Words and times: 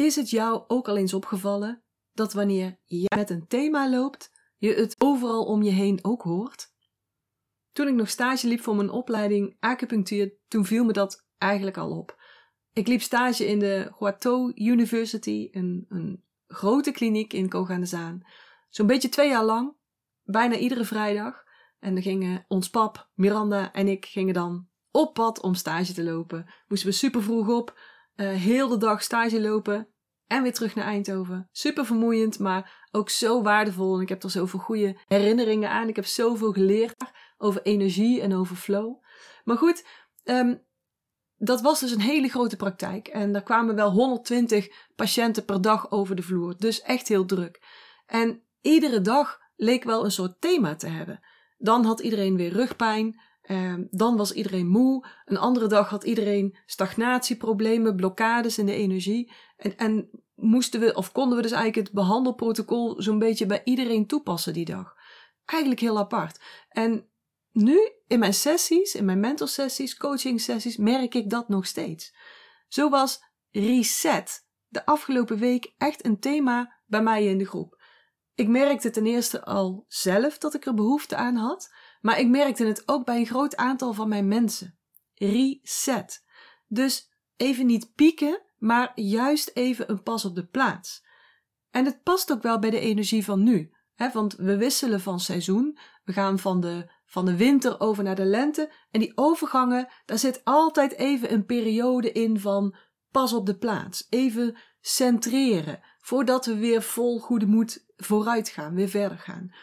Is 0.00 0.16
het 0.16 0.30
jou 0.30 0.64
ook 0.66 0.88
al 0.88 0.96
eens 0.96 1.14
opgevallen 1.14 1.82
dat 2.12 2.32
wanneer 2.32 2.78
jij 2.84 3.18
met 3.18 3.30
een 3.30 3.46
thema 3.46 3.90
loopt, 3.90 4.30
je 4.56 4.74
het 4.74 4.94
overal 4.98 5.44
om 5.44 5.62
je 5.62 5.70
heen 5.70 5.98
ook 6.02 6.22
hoort? 6.22 6.66
Toen 7.72 7.88
ik 7.88 7.94
nog 7.94 8.08
stage 8.08 8.46
liep 8.46 8.60
voor 8.60 8.76
mijn 8.76 8.90
opleiding 8.90 9.56
acupunctuur, 9.58 10.32
toen 10.48 10.64
viel 10.64 10.84
me 10.84 10.92
dat 10.92 11.26
eigenlijk 11.38 11.76
al 11.76 11.98
op. 11.98 12.22
Ik 12.72 12.86
liep 12.86 13.00
stage 13.00 13.46
in 13.46 13.58
de 13.58 13.92
Huatou 13.98 14.52
University, 14.54 15.48
een, 15.50 15.86
een 15.88 16.24
grote 16.46 16.90
kliniek 16.90 17.32
in 17.32 17.48
Koganezaan. 17.48 18.22
Zo'n 18.68 18.86
beetje 18.86 19.08
twee 19.08 19.28
jaar 19.28 19.44
lang, 19.44 19.76
bijna 20.22 20.56
iedere 20.56 20.84
vrijdag. 20.84 21.44
En 21.78 21.94
dan 21.94 22.02
gingen 22.02 22.44
ons 22.48 22.70
pap, 22.70 23.10
Miranda 23.14 23.72
en 23.72 23.88
ik 23.88 24.06
gingen 24.06 24.34
dan 24.34 24.68
op 24.90 25.14
pad 25.14 25.40
om 25.40 25.54
stage 25.54 25.92
te 25.92 26.02
lopen. 26.02 26.54
Moesten 26.68 26.88
we 26.88 26.94
super 26.94 27.22
vroeg 27.22 27.48
op, 27.48 27.78
uh, 28.20 28.28
heel 28.28 28.68
de 28.68 28.76
dag 28.76 29.02
stage 29.02 29.40
lopen 29.40 29.88
en 30.26 30.42
weer 30.42 30.52
terug 30.52 30.74
naar 30.74 30.84
Eindhoven. 30.84 31.48
Super 31.52 31.86
vermoeiend, 31.86 32.38
maar 32.38 32.86
ook 32.90 33.10
zo 33.10 33.42
waardevol. 33.42 33.94
En 33.94 34.00
ik 34.00 34.08
heb 34.08 34.22
er 34.22 34.30
zoveel 34.30 34.58
goede 34.58 34.96
herinneringen 35.06 35.70
aan. 35.70 35.88
Ik 35.88 35.96
heb 35.96 36.06
zoveel 36.06 36.52
geleerd 36.52 36.94
over 37.38 37.62
energie 37.62 38.20
en 38.20 38.34
over 38.34 38.56
flow. 38.56 39.02
Maar 39.44 39.56
goed, 39.56 39.86
um, 40.24 40.62
dat 41.36 41.60
was 41.60 41.80
dus 41.80 41.92
een 41.92 42.00
hele 42.00 42.28
grote 42.28 42.56
praktijk. 42.56 43.08
En 43.08 43.32
daar 43.32 43.42
kwamen 43.42 43.74
wel 43.74 43.90
120 43.90 44.68
patiënten 44.96 45.44
per 45.44 45.60
dag 45.60 45.90
over 45.90 46.16
de 46.16 46.22
vloer. 46.22 46.56
Dus 46.56 46.82
echt 46.82 47.08
heel 47.08 47.24
druk. 47.24 47.62
En 48.06 48.42
iedere 48.60 49.00
dag 49.00 49.38
leek 49.56 49.84
wel 49.84 50.04
een 50.04 50.10
soort 50.12 50.40
thema 50.40 50.74
te 50.74 50.86
hebben. 50.86 51.20
Dan 51.58 51.84
had 51.84 52.00
iedereen 52.00 52.36
weer 52.36 52.52
rugpijn. 52.52 53.20
Eh, 53.40 53.74
dan 53.90 54.16
was 54.16 54.32
iedereen 54.32 54.68
moe. 54.68 55.06
Een 55.24 55.38
andere 55.38 55.66
dag 55.66 55.88
had 55.88 56.04
iedereen 56.04 56.56
stagnatieproblemen, 56.66 57.96
blokkades 57.96 58.58
in 58.58 58.66
de 58.66 58.74
energie. 58.74 59.32
En, 59.56 59.76
en 59.76 60.10
moesten 60.34 60.80
we, 60.80 60.94
of 60.94 61.12
konden 61.12 61.36
we 61.36 61.42
dus 61.42 61.52
eigenlijk 61.52 61.86
het 61.86 61.96
behandelprotocol 61.96 63.02
zo'n 63.02 63.18
beetje 63.18 63.46
bij 63.46 63.60
iedereen 63.64 64.06
toepassen 64.06 64.52
die 64.52 64.64
dag. 64.64 64.94
Eigenlijk 65.44 65.80
heel 65.80 65.98
apart. 65.98 66.40
En 66.68 67.08
nu 67.52 67.92
in 68.06 68.18
mijn 68.18 68.34
sessies, 68.34 68.94
in 68.94 69.04
mijn 69.04 69.20
mentorsessies, 69.20 69.96
coaching 69.96 70.40
sessies, 70.40 70.76
merk 70.76 71.14
ik 71.14 71.30
dat 71.30 71.48
nog 71.48 71.66
steeds. 71.66 72.14
Zo 72.68 72.88
was 72.88 73.22
reset 73.50 74.48
de 74.68 74.86
afgelopen 74.86 75.38
week 75.38 75.74
echt 75.78 76.04
een 76.04 76.18
thema 76.18 76.80
bij 76.86 77.02
mij 77.02 77.26
in 77.26 77.38
de 77.38 77.46
groep. 77.46 77.78
Ik 78.34 78.48
merkte 78.48 78.90
ten 78.90 79.06
eerste 79.06 79.44
al 79.44 79.84
zelf 79.88 80.38
dat 80.38 80.54
ik 80.54 80.66
er 80.66 80.74
behoefte 80.74 81.16
aan 81.16 81.36
had, 81.36 81.74
maar 82.00 82.18
ik 82.18 82.28
merkte 82.28 82.64
het 82.64 82.82
ook 82.86 83.04
bij 83.04 83.18
een 83.18 83.26
groot 83.26 83.56
aantal 83.56 83.92
van 83.92 84.08
mijn 84.08 84.28
mensen. 84.28 84.78
Reset. 85.14 86.24
Dus 86.66 87.10
even 87.36 87.66
niet 87.66 87.94
pieken, 87.94 88.42
maar 88.58 88.92
juist 88.94 89.50
even 89.54 89.90
een 89.90 90.02
pas 90.02 90.24
op 90.24 90.34
de 90.34 90.46
plaats. 90.46 91.04
En 91.70 91.84
het 91.84 92.02
past 92.02 92.32
ook 92.32 92.42
wel 92.42 92.58
bij 92.58 92.70
de 92.70 92.80
energie 92.80 93.24
van 93.24 93.42
nu, 93.42 93.72
hè, 93.94 94.10
want 94.10 94.34
we 94.34 94.56
wisselen 94.56 95.00
van 95.00 95.20
seizoen. 95.20 95.78
We 96.04 96.12
gaan 96.12 96.38
van 96.38 96.60
de 96.60 96.90
van 97.10 97.24
de 97.24 97.36
winter 97.36 97.80
over 97.80 98.04
naar 98.04 98.14
de 98.14 98.24
lente. 98.24 98.72
En 98.90 99.00
die 99.00 99.12
overgangen, 99.14 99.88
daar 100.04 100.18
zit 100.18 100.40
altijd 100.44 100.92
even 100.92 101.32
een 101.32 101.44
periode 101.44 102.12
in 102.12 102.40
van 102.40 102.76
pas 103.10 103.32
op 103.32 103.46
de 103.46 103.56
plaats. 103.56 104.06
Even 104.08 104.56
centreren. 104.80 105.80
Voordat 105.98 106.46
we 106.46 106.56
weer 106.56 106.82
vol 106.82 107.18
goede 107.18 107.46
moed 107.46 107.84
vooruit 107.96 108.48
gaan, 108.48 108.74
weer 108.74 108.88
verder 108.88 109.18
gaan. 109.18 109.54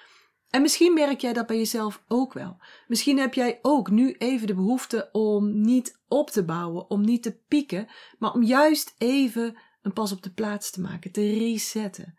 En 0.49 0.61
misschien 0.61 0.93
merk 0.93 1.21
jij 1.21 1.33
dat 1.33 1.47
bij 1.47 1.57
jezelf 1.57 2.03
ook 2.07 2.33
wel. 2.33 2.57
Misschien 2.87 3.19
heb 3.19 3.33
jij 3.33 3.59
ook 3.61 3.89
nu 3.89 4.11
even 4.11 4.47
de 4.47 4.55
behoefte 4.55 5.09
om 5.11 5.61
niet 5.61 6.01
op 6.07 6.29
te 6.29 6.43
bouwen, 6.43 6.89
om 6.89 7.01
niet 7.01 7.23
te 7.23 7.39
pieken, 7.47 7.87
maar 8.19 8.33
om 8.33 8.43
juist 8.43 8.95
even 8.97 9.57
een 9.81 9.93
pas 9.93 10.11
op 10.11 10.23
de 10.23 10.33
plaats 10.33 10.71
te 10.71 10.81
maken, 10.81 11.11
te 11.11 11.21
resetten. 11.21 12.17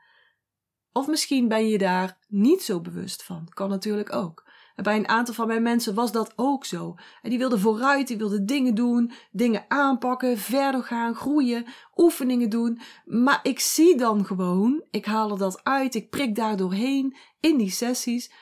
Of 0.93 1.07
misschien 1.07 1.49
ben 1.49 1.69
je 1.69 1.79
daar 1.79 2.19
niet 2.29 2.63
zo 2.63 2.81
bewust 2.81 3.23
van. 3.23 3.49
Kan 3.49 3.69
natuurlijk 3.69 4.13
ook. 4.13 4.47
En 4.79 4.85
bij 4.85 4.97
een 4.97 5.09
aantal 5.09 5.35
van 5.35 5.47
mijn 5.47 5.63
mensen 5.63 5.95
was 5.95 6.13
dat 6.13 6.33
ook 6.37 6.65
zo. 6.65 6.95
En 7.23 7.31
die 7.31 7.39
wilden 7.39 7.61
vooruit, 7.61 8.07
die 8.07 8.17
wilden 8.17 8.47
dingen 8.47 8.75
doen, 8.75 9.13
dingen 9.31 9.65
aanpakken, 9.69 10.39
verder 10.39 10.83
gaan, 10.83 11.15
groeien, 11.15 11.65
oefeningen 11.97 12.51
doen. 12.51 12.81
Maar 13.05 13.41
ik 13.43 13.61
zie 13.61 13.97
dan 13.97 14.25
gewoon, 14.25 14.85
ik 14.91 15.05
haal 15.05 15.31
er 15.31 15.39
dat 15.39 15.65
uit, 15.65 15.95
ik 15.95 16.11
prik 16.11 16.35
daar 16.35 16.57
doorheen 16.57 17.17
in 17.41 17.59
die 17.59 17.71
sessies, 17.71 18.33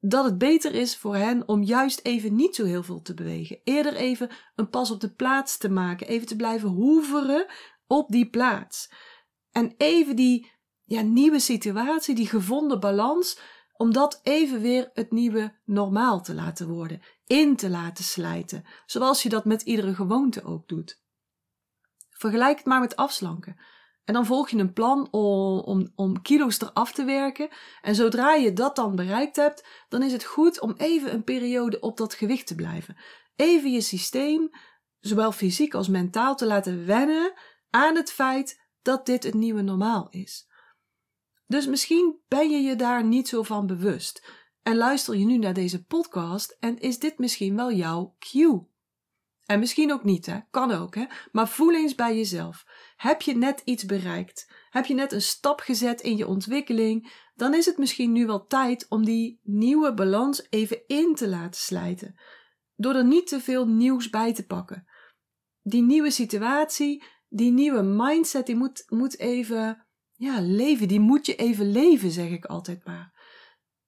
dat 0.00 0.24
het 0.24 0.38
beter 0.38 0.74
is 0.74 0.96
voor 0.96 1.16
hen 1.16 1.48
om 1.48 1.62
juist 1.62 2.00
even 2.02 2.34
niet 2.34 2.54
zo 2.54 2.64
heel 2.64 2.82
veel 2.82 3.02
te 3.02 3.14
bewegen. 3.14 3.60
Eerder 3.64 3.94
even 3.94 4.30
een 4.54 4.68
pas 4.68 4.90
op 4.90 5.00
de 5.00 5.14
plaats 5.14 5.56
te 5.56 5.68
maken, 5.68 6.08
even 6.08 6.26
te 6.26 6.36
blijven 6.36 6.68
hoeveren 6.68 7.46
op 7.86 8.08
die 8.08 8.30
plaats. 8.30 8.92
En 9.50 9.74
even 9.76 10.16
die 10.16 10.52
ja, 10.84 11.00
nieuwe 11.00 11.38
situatie, 11.38 12.14
die 12.14 12.26
gevonden 12.26 12.80
balans, 12.80 13.38
om 13.76 13.92
dat 13.92 14.20
even 14.22 14.60
weer 14.60 14.90
het 14.92 15.10
nieuwe 15.10 15.58
normaal 15.64 16.22
te 16.22 16.34
laten 16.34 16.68
worden, 16.68 17.02
in 17.26 17.56
te 17.56 17.70
laten 17.70 18.04
slijten, 18.04 18.64
zoals 18.86 19.22
je 19.22 19.28
dat 19.28 19.44
met 19.44 19.62
iedere 19.62 19.94
gewoonte 19.94 20.44
ook 20.44 20.68
doet. 20.68 21.02
Vergelijk 22.10 22.56
het 22.56 22.66
maar 22.66 22.80
met 22.80 22.96
afslanken. 22.96 23.56
En 24.04 24.14
dan 24.14 24.26
volg 24.26 24.48
je 24.48 24.56
een 24.56 24.72
plan 24.72 25.08
om, 25.10 25.58
om, 25.58 25.92
om 25.94 26.22
kilo's 26.22 26.60
eraf 26.60 26.92
te 26.92 27.04
werken. 27.04 27.48
En 27.82 27.94
zodra 27.94 28.34
je 28.34 28.52
dat 28.52 28.76
dan 28.76 28.96
bereikt 28.96 29.36
hebt, 29.36 29.66
dan 29.88 30.02
is 30.02 30.12
het 30.12 30.24
goed 30.24 30.60
om 30.60 30.74
even 30.76 31.12
een 31.12 31.24
periode 31.24 31.80
op 31.80 31.96
dat 31.96 32.14
gewicht 32.14 32.46
te 32.46 32.54
blijven. 32.54 32.96
Even 33.36 33.72
je 33.72 33.80
systeem, 33.80 34.50
zowel 35.00 35.32
fysiek 35.32 35.74
als 35.74 35.88
mentaal, 35.88 36.36
te 36.36 36.46
laten 36.46 36.86
wennen 36.86 37.32
aan 37.70 37.96
het 37.96 38.12
feit 38.12 38.62
dat 38.82 39.06
dit 39.06 39.22
het 39.22 39.34
nieuwe 39.34 39.62
normaal 39.62 40.08
is. 40.10 40.48
Dus 41.46 41.66
misschien 41.66 42.20
ben 42.28 42.50
je 42.50 42.60
je 42.60 42.76
daar 42.76 43.04
niet 43.04 43.28
zo 43.28 43.42
van 43.42 43.66
bewust. 43.66 44.28
En 44.62 44.76
luister 44.76 45.16
je 45.16 45.24
nu 45.24 45.38
naar 45.38 45.54
deze 45.54 45.84
podcast 45.84 46.56
en 46.60 46.78
is 46.78 46.98
dit 46.98 47.18
misschien 47.18 47.56
wel 47.56 47.72
jouw 47.72 48.14
cue? 48.18 48.72
En 49.46 49.58
misschien 49.58 49.92
ook 49.92 50.04
niet, 50.04 50.26
hè? 50.26 50.38
Kan 50.50 50.70
ook, 50.70 50.94
hè? 50.94 51.04
Maar 51.32 51.48
voel 51.48 51.74
eens 51.74 51.94
bij 51.94 52.16
jezelf. 52.16 52.64
Heb 52.96 53.22
je 53.22 53.36
net 53.36 53.62
iets 53.64 53.84
bereikt? 53.84 54.52
Heb 54.70 54.86
je 54.86 54.94
net 54.94 55.12
een 55.12 55.22
stap 55.22 55.60
gezet 55.60 56.00
in 56.00 56.16
je 56.16 56.26
ontwikkeling? 56.26 57.12
Dan 57.34 57.54
is 57.54 57.66
het 57.66 57.78
misschien 57.78 58.12
nu 58.12 58.26
wel 58.26 58.46
tijd 58.46 58.86
om 58.88 59.04
die 59.04 59.40
nieuwe 59.42 59.94
balans 59.94 60.46
even 60.50 60.86
in 60.86 61.14
te 61.14 61.28
laten 61.28 61.60
slijten. 61.60 62.20
Door 62.76 62.94
er 62.94 63.04
niet 63.04 63.26
te 63.26 63.40
veel 63.40 63.66
nieuws 63.66 64.10
bij 64.10 64.34
te 64.34 64.46
pakken. 64.46 64.86
Die 65.62 65.82
nieuwe 65.82 66.10
situatie, 66.10 67.04
die 67.28 67.52
nieuwe 67.52 67.82
mindset, 67.82 68.46
die 68.46 68.56
moet, 68.56 68.84
moet 68.88 69.18
even 69.18 69.86
ja, 70.12 70.40
leven, 70.40 70.88
die 70.88 71.00
moet 71.00 71.26
je 71.26 71.36
even 71.36 71.70
leven, 71.70 72.10
zeg 72.10 72.30
ik 72.30 72.44
altijd 72.44 72.84
maar. 72.84 73.12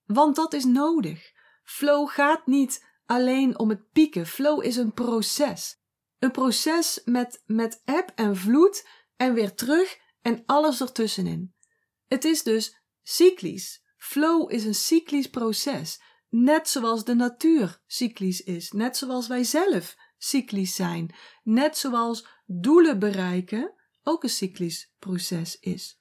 Want 0.05 0.37
dat 0.37 0.53
is 0.53 0.65
nodig. 0.65 1.33
Flow 1.63 2.09
gaat 2.09 2.47
niet 2.47 2.85
alleen 3.07 3.59
om 3.59 3.69
het 3.69 3.91
pieken. 3.93 4.27
Flow 4.27 4.65
is 4.65 4.77
een 4.77 4.93
proces. 4.93 5.81
Een 6.19 6.31
proces 6.31 7.01
met, 7.05 7.43
met 7.47 7.83
eb 7.85 8.13
en 8.15 8.37
vloed 8.37 8.87
en 9.17 9.35
weer 9.35 9.55
terug 9.55 9.99
en 10.23 10.43
alles 10.47 10.81
ertussenin. 10.81 11.55
Het 12.07 12.25
is 12.25 12.43
dus 12.43 12.77
cyclisch. 13.03 13.85
Flow 13.97 14.53
is 14.53 14.65
een 14.65 14.75
cyclisch 14.75 15.31
proces. 15.31 16.01
Net 16.29 16.69
zoals 16.69 17.05
de 17.05 17.15
natuur 17.15 17.83
cyclisch 17.87 18.43
is. 18.43 18.71
Net 18.71 18.97
zoals 18.97 19.27
wij 19.27 19.45
zelf 19.45 19.97
cyclisch 20.19 20.75
zijn. 20.75 21.15
Net 21.43 21.79
zoals 21.79 22.27
doelen 22.47 22.99
bereiken 22.99 23.75
ook 24.03 24.23
een 24.23 24.29
cyclisch 24.29 24.93
proces 24.99 25.59
is. 25.59 26.01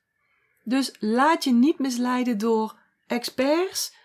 Dus 0.63 0.95
laat 0.99 1.43
je 1.43 1.53
niet 1.53 1.79
misleiden 1.79 2.37
door 2.37 2.79
experts, 3.07 3.95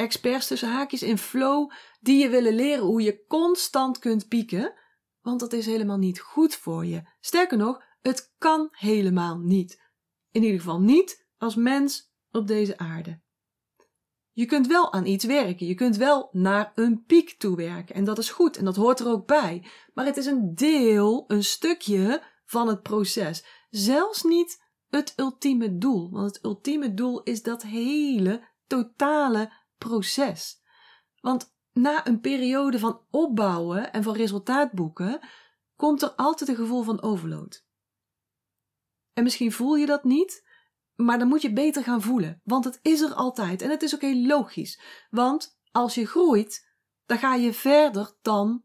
experts 0.00 0.46
tussen 0.46 0.72
haakjes 0.72 1.02
in 1.02 1.18
flow, 1.18 1.70
die 2.00 2.18
je 2.18 2.28
willen 2.28 2.54
leren 2.54 2.84
hoe 2.84 3.02
je 3.02 3.24
constant 3.26 3.98
kunt 3.98 4.28
pieken, 4.28 4.72
want 5.20 5.40
dat 5.40 5.52
is 5.52 5.66
helemaal 5.66 5.98
niet 5.98 6.20
goed 6.20 6.54
voor 6.54 6.86
je. 6.86 7.02
Sterker 7.20 7.58
nog, 7.58 7.82
het 8.00 8.34
kan 8.38 8.68
helemaal 8.70 9.38
niet. 9.38 9.82
In 10.30 10.42
ieder 10.42 10.58
geval 10.58 10.80
niet 10.80 11.26
als 11.38 11.54
mens 11.54 12.12
op 12.30 12.46
deze 12.46 12.78
aarde. 12.78 13.20
Je 14.32 14.46
kunt 14.46 14.66
wel 14.66 14.92
aan 14.92 15.06
iets 15.06 15.24
werken, 15.24 15.66
je 15.66 15.74
kunt 15.74 15.96
wel 15.96 16.28
naar 16.32 16.72
een 16.74 17.04
piek 17.04 17.38
toe 17.38 17.56
werken 17.56 17.94
en 17.94 18.04
dat 18.04 18.18
is 18.18 18.30
goed 18.30 18.56
en 18.56 18.64
dat 18.64 18.76
hoort 18.76 19.00
er 19.00 19.08
ook 19.08 19.26
bij, 19.26 19.66
maar 19.94 20.04
het 20.04 20.16
is 20.16 20.26
een 20.26 20.54
deel, 20.54 21.24
een 21.26 21.44
stukje 21.44 22.22
van 22.44 22.68
het 22.68 22.82
proces. 22.82 23.44
Zelfs 23.70 24.22
niet 24.22 24.68
het 24.90 25.12
ultieme 25.16 25.78
doel. 25.78 26.10
Want 26.10 26.26
het 26.26 26.44
ultieme 26.44 26.94
doel 26.94 27.22
is 27.22 27.42
dat 27.42 27.62
hele, 27.62 28.48
totale 28.66 29.52
proces. 29.80 30.62
Want 31.20 31.54
na 31.72 32.06
een 32.06 32.20
periode 32.20 32.78
van 32.78 33.00
opbouwen 33.10 33.92
en 33.92 34.02
van 34.02 34.14
resultaat 34.14 34.72
boeken, 34.72 35.20
komt 35.76 36.02
er 36.02 36.10
altijd 36.10 36.50
een 36.50 36.56
gevoel 36.56 36.82
van 36.82 37.02
overload. 37.02 37.64
En 39.12 39.22
misschien 39.22 39.52
voel 39.52 39.74
je 39.74 39.86
dat 39.86 40.04
niet, 40.04 40.48
maar 40.94 41.18
dan 41.18 41.28
moet 41.28 41.42
je 41.42 41.52
beter 41.52 41.82
gaan 41.82 42.02
voelen. 42.02 42.40
Want 42.44 42.64
het 42.64 42.78
is 42.82 43.00
er 43.00 43.14
altijd. 43.14 43.62
En 43.62 43.70
het 43.70 43.82
is 43.82 43.94
ook 43.94 44.00
heel 44.00 44.26
logisch. 44.26 44.80
Want 45.10 45.58
als 45.70 45.94
je 45.94 46.06
groeit, 46.06 46.68
dan 47.06 47.18
ga 47.18 47.34
je 47.34 47.52
verder 47.52 48.16
dan 48.22 48.62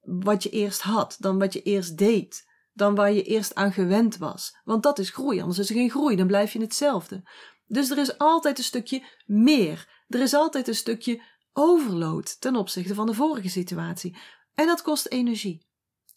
wat 0.00 0.42
je 0.42 0.50
eerst 0.50 0.80
had, 0.80 1.16
dan 1.20 1.38
wat 1.38 1.52
je 1.52 1.62
eerst 1.62 1.98
deed. 1.98 2.52
dan 2.76 2.94
waar 2.94 3.12
je 3.12 3.22
eerst 3.22 3.54
aan 3.54 3.72
gewend 3.72 4.16
was. 4.16 4.56
Want 4.64 4.82
dat 4.82 4.98
is 4.98 5.10
groei, 5.10 5.40
anders 5.40 5.58
is 5.58 5.68
er 5.68 5.74
geen 5.74 5.90
groei, 5.90 6.16
dan 6.16 6.26
blijf 6.26 6.52
je 6.52 6.60
hetzelfde. 6.60 7.22
Dus 7.66 7.90
er 7.90 7.98
is 7.98 8.18
altijd 8.18 8.58
een 8.58 8.64
stukje 8.64 9.02
meer. 9.26 9.93
Er 10.08 10.20
is 10.20 10.34
altijd 10.34 10.68
een 10.68 10.74
stukje 10.74 11.22
overload 11.52 12.40
ten 12.40 12.56
opzichte 12.56 12.94
van 12.94 13.06
de 13.06 13.14
vorige 13.14 13.48
situatie. 13.48 14.16
En 14.54 14.66
dat 14.66 14.82
kost 14.82 15.06
energie. 15.06 15.66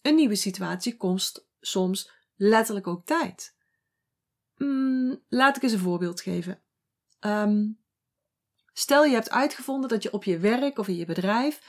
Een 0.01 0.15
nieuwe 0.15 0.35
situatie 0.35 0.97
kost 0.97 1.47
soms 1.59 2.11
letterlijk 2.35 2.87
ook 2.87 3.05
tijd. 3.05 3.55
Mm, 4.57 5.23
laat 5.29 5.55
ik 5.55 5.63
eens 5.63 5.71
een 5.71 5.79
voorbeeld 5.79 6.21
geven. 6.21 6.61
Ehm, 7.19 7.67
stel 8.73 9.05
je 9.05 9.13
hebt 9.13 9.29
uitgevonden 9.29 9.89
dat 9.89 10.03
je 10.03 10.13
op 10.13 10.23
je 10.23 10.37
werk 10.37 10.77
of 10.77 10.87
in 10.87 10.95
je 10.95 11.05
bedrijf 11.05 11.61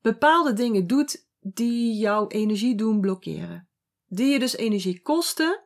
bepaalde 0.00 0.52
dingen 0.52 0.86
doet 0.86 1.28
die 1.40 1.96
jouw 1.96 2.28
energie 2.28 2.74
doen 2.74 3.00
blokkeren. 3.00 3.68
Die 4.06 4.32
je 4.32 4.38
dus 4.38 4.56
energie 4.56 5.02
kosten, 5.02 5.60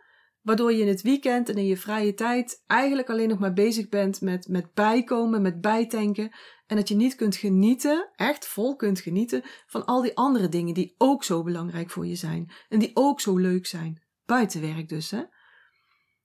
waardoor 0.47 0.73
je 0.73 0.81
in 0.81 0.89
het 0.89 1.03
weekend 1.03 1.49
en 1.49 1.57
in 1.57 1.67
je 1.67 1.77
vrije 1.77 2.15
tijd 2.15 2.63
eigenlijk 2.67 3.11
alleen 3.11 3.29
nog 3.29 3.39
maar 3.39 3.53
bezig 3.53 3.89
bent 3.89 4.21
met, 4.21 4.49
met 4.49 4.75
bijkomen, 4.75 5.43
met 5.43 5.61
bijtanken. 5.61 6.35
En 6.67 6.77
dat 6.77 6.89
je 6.89 6.95
niet 6.95 7.15
kunt 7.15 7.37
genieten, 7.37 8.09
echt 8.17 8.47
vol 8.47 8.77
kunt 8.77 9.01
genieten, 9.01 9.43
van 9.67 9.85
al 9.85 10.03
die 10.03 10.17
andere 10.17 10.49
dingen 10.49 10.75
die 10.75 10.95
ook 10.99 11.25
zo 11.25 11.43
belangrijk 11.43 11.91
voor 11.91 12.07
je 12.07 12.15
zijn. 12.15 12.53
En 12.69 12.79
die 12.79 12.91
ook 12.95 13.21
zo 13.21 13.37
leuk 13.37 13.67
zijn. 13.67 14.03
Buitenwerk 14.27 14.89
dus, 14.89 15.11
hè. 15.11 15.23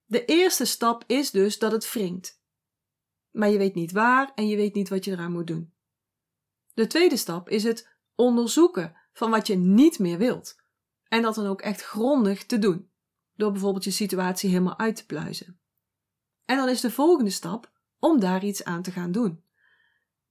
De 0.05 0.25
eerste 0.25 0.65
stap 0.65 1.03
is 1.07 1.31
dus 1.31 1.59
dat 1.59 1.71
het 1.71 1.93
wringt. 1.93 2.41
Maar 3.31 3.49
je 3.49 3.57
weet 3.57 3.75
niet 3.75 3.91
waar 3.91 4.31
en 4.35 4.47
je 4.47 4.55
weet 4.55 4.73
niet 4.73 4.89
wat 4.89 5.05
je 5.05 5.11
eraan 5.11 5.31
moet 5.31 5.47
doen. 5.47 5.73
De 6.73 6.87
tweede 6.87 7.17
stap 7.17 7.49
is 7.49 7.63
het 7.63 7.95
onderzoeken 8.15 8.95
van 9.13 9.29
wat 9.29 9.47
je 9.47 9.55
niet 9.55 9.99
meer 9.99 10.17
wilt. 10.17 10.55
En 11.07 11.21
dat 11.21 11.35
dan 11.35 11.45
ook 11.45 11.61
echt 11.61 11.81
grondig 11.81 12.45
te 12.45 12.59
doen. 12.59 12.90
Door 13.41 13.51
bijvoorbeeld 13.51 13.83
je 13.83 13.91
situatie 13.91 14.49
helemaal 14.49 14.79
uit 14.79 14.95
te 14.95 15.05
pluizen. 15.05 15.59
En 16.45 16.57
dan 16.57 16.69
is 16.69 16.81
de 16.81 16.91
volgende 16.91 17.29
stap 17.29 17.71
om 17.99 18.19
daar 18.19 18.43
iets 18.43 18.63
aan 18.63 18.81
te 18.81 18.91
gaan 18.91 19.11
doen. 19.11 19.43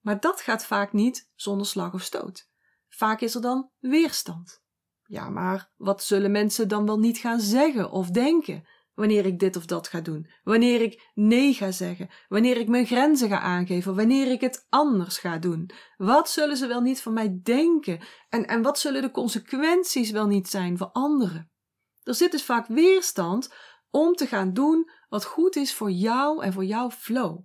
Maar 0.00 0.20
dat 0.20 0.40
gaat 0.40 0.64
vaak 0.64 0.92
niet 0.92 1.30
zonder 1.34 1.66
slag 1.66 1.94
of 1.94 2.02
stoot. 2.02 2.48
Vaak 2.88 3.20
is 3.20 3.34
er 3.34 3.40
dan 3.40 3.70
weerstand. 3.78 4.62
Ja, 5.04 5.28
maar 5.28 5.72
wat 5.76 6.02
zullen 6.02 6.30
mensen 6.30 6.68
dan 6.68 6.86
wel 6.86 6.98
niet 6.98 7.18
gaan 7.18 7.40
zeggen 7.40 7.90
of 7.90 8.10
denken 8.10 8.66
wanneer 8.94 9.26
ik 9.26 9.38
dit 9.38 9.56
of 9.56 9.66
dat 9.66 9.88
ga 9.88 10.00
doen? 10.00 10.30
Wanneer 10.42 10.80
ik 10.80 11.10
nee 11.14 11.54
ga 11.54 11.70
zeggen? 11.70 12.08
Wanneer 12.28 12.56
ik 12.56 12.68
mijn 12.68 12.86
grenzen 12.86 13.28
ga 13.28 13.40
aangeven? 13.40 13.96
Wanneer 13.96 14.30
ik 14.30 14.40
het 14.40 14.66
anders 14.68 15.18
ga 15.18 15.38
doen? 15.38 15.70
Wat 15.96 16.30
zullen 16.30 16.56
ze 16.56 16.66
wel 16.66 16.80
niet 16.80 17.02
van 17.02 17.12
mij 17.12 17.40
denken? 17.42 18.00
En, 18.28 18.46
en 18.46 18.62
wat 18.62 18.78
zullen 18.78 19.02
de 19.02 19.10
consequenties 19.10 20.10
wel 20.10 20.26
niet 20.26 20.48
zijn 20.48 20.78
voor 20.78 20.90
anderen? 20.92 21.49
Er 22.10 22.16
zit 22.16 22.30
dus 22.30 22.44
vaak 22.44 22.66
weerstand 22.66 23.54
om 23.90 24.14
te 24.14 24.26
gaan 24.26 24.52
doen 24.52 24.90
wat 25.08 25.24
goed 25.24 25.56
is 25.56 25.74
voor 25.74 25.90
jou 25.90 26.44
en 26.44 26.52
voor 26.52 26.64
jouw 26.64 26.90
flow. 26.90 27.44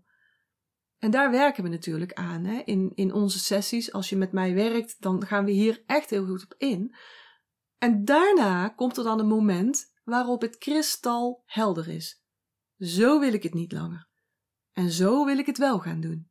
En 0.97 1.11
daar 1.11 1.31
werken 1.31 1.63
we 1.63 1.69
natuurlijk 1.69 2.13
aan. 2.13 2.43
Hè? 2.43 2.61
In, 2.63 2.91
in 2.95 3.13
onze 3.13 3.39
sessies, 3.39 3.91
als 3.93 4.09
je 4.09 4.15
met 4.15 4.31
mij 4.31 4.53
werkt, 4.53 5.01
dan 5.01 5.25
gaan 5.25 5.45
we 5.45 5.51
hier 5.51 5.83
echt 5.85 6.09
heel 6.09 6.25
goed 6.25 6.43
op 6.43 6.53
in. 6.57 6.95
En 7.77 8.05
daarna 8.05 8.69
komt 8.69 8.97
er 8.97 9.03
dan 9.03 9.19
een 9.19 9.27
moment 9.27 9.93
waarop 10.03 10.41
het 10.41 10.57
kristal 10.57 11.43
helder 11.45 11.87
is. 11.87 12.23
Zo 12.77 13.19
wil 13.19 13.33
ik 13.33 13.43
het 13.43 13.53
niet 13.53 13.71
langer. 13.71 14.07
En 14.71 14.91
zo 14.91 15.25
wil 15.25 15.37
ik 15.37 15.45
het 15.45 15.57
wel 15.57 15.79
gaan 15.79 16.01
doen. 16.01 16.29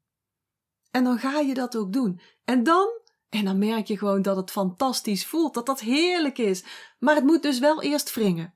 En 0.91 1.05
dan 1.05 1.19
ga 1.19 1.39
je 1.39 1.55
dat 1.55 1.77
ook 1.77 1.93
doen. 1.93 2.21
En 2.45 2.63
dan, 2.63 2.89
en 3.29 3.45
dan 3.45 3.59
merk 3.59 3.87
je 3.87 3.99
gewoon 3.99 4.23
dat 4.23 4.37
het 4.37 4.51
fantastisch 4.51 5.27
voelt, 5.27 5.55
dat 5.55 5.67
dat 5.67 5.81
heerlijk 5.81 6.39
is. 6.39 6.65
Maar 6.99 7.15
het 7.15 7.25
moet 7.25 7.43
dus 7.43 7.59
wel 7.59 7.83
eerst 7.83 8.15
wringen. 8.15 8.55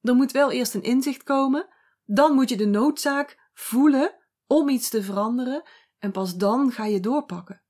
Er 0.00 0.14
moet 0.14 0.32
wel 0.32 0.50
eerst 0.50 0.74
een 0.74 0.82
inzicht 0.82 1.22
komen. 1.22 1.68
Dan 2.04 2.34
moet 2.34 2.48
je 2.48 2.56
de 2.56 2.66
noodzaak 2.66 3.50
voelen 3.54 4.14
om 4.46 4.68
iets 4.68 4.88
te 4.88 5.02
veranderen. 5.02 5.62
En 5.98 6.12
pas 6.12 6.36
dan 6.36 6.72
ga 6.72 6.84
je 6.84 7.00
doorpakken. 7.00 7.62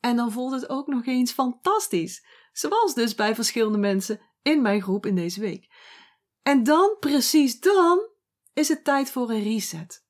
En 0.00 0.16
dan 0.16 0.32
voelt 0.32 0.52
het 0.52 0.68
ook 0.68 0.86
nog 0.86 1.06
eens 1.06 1.32
fantastisch. 1.32 2.26
Zoals 2.52 2.94
dus 2.94 3.14
bij 3.14 3.34
verschillende 3.34 3.78
mensen 3.78 4.20
in 4.42 4.62
mijn 4.62 4.82
groep 4.82 5.06
in 5.06 5.14
deze 5.14 5.40
week. 5.40 5.70
En 6.42 6.62
dan, 6.62 6.96
precies 7.00 7.60
dan, 7.60 8.08
is 8.52 8.68
het 8.68 8.84
tijd 8.84 9.10
voor 9.10 9.30
een 9.30 9.42
reset. 9.42 10.04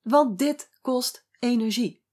Want 0.00 0.38
dit 0.38 0.70
kost 0.80 1.26
energie. 1.38 2.04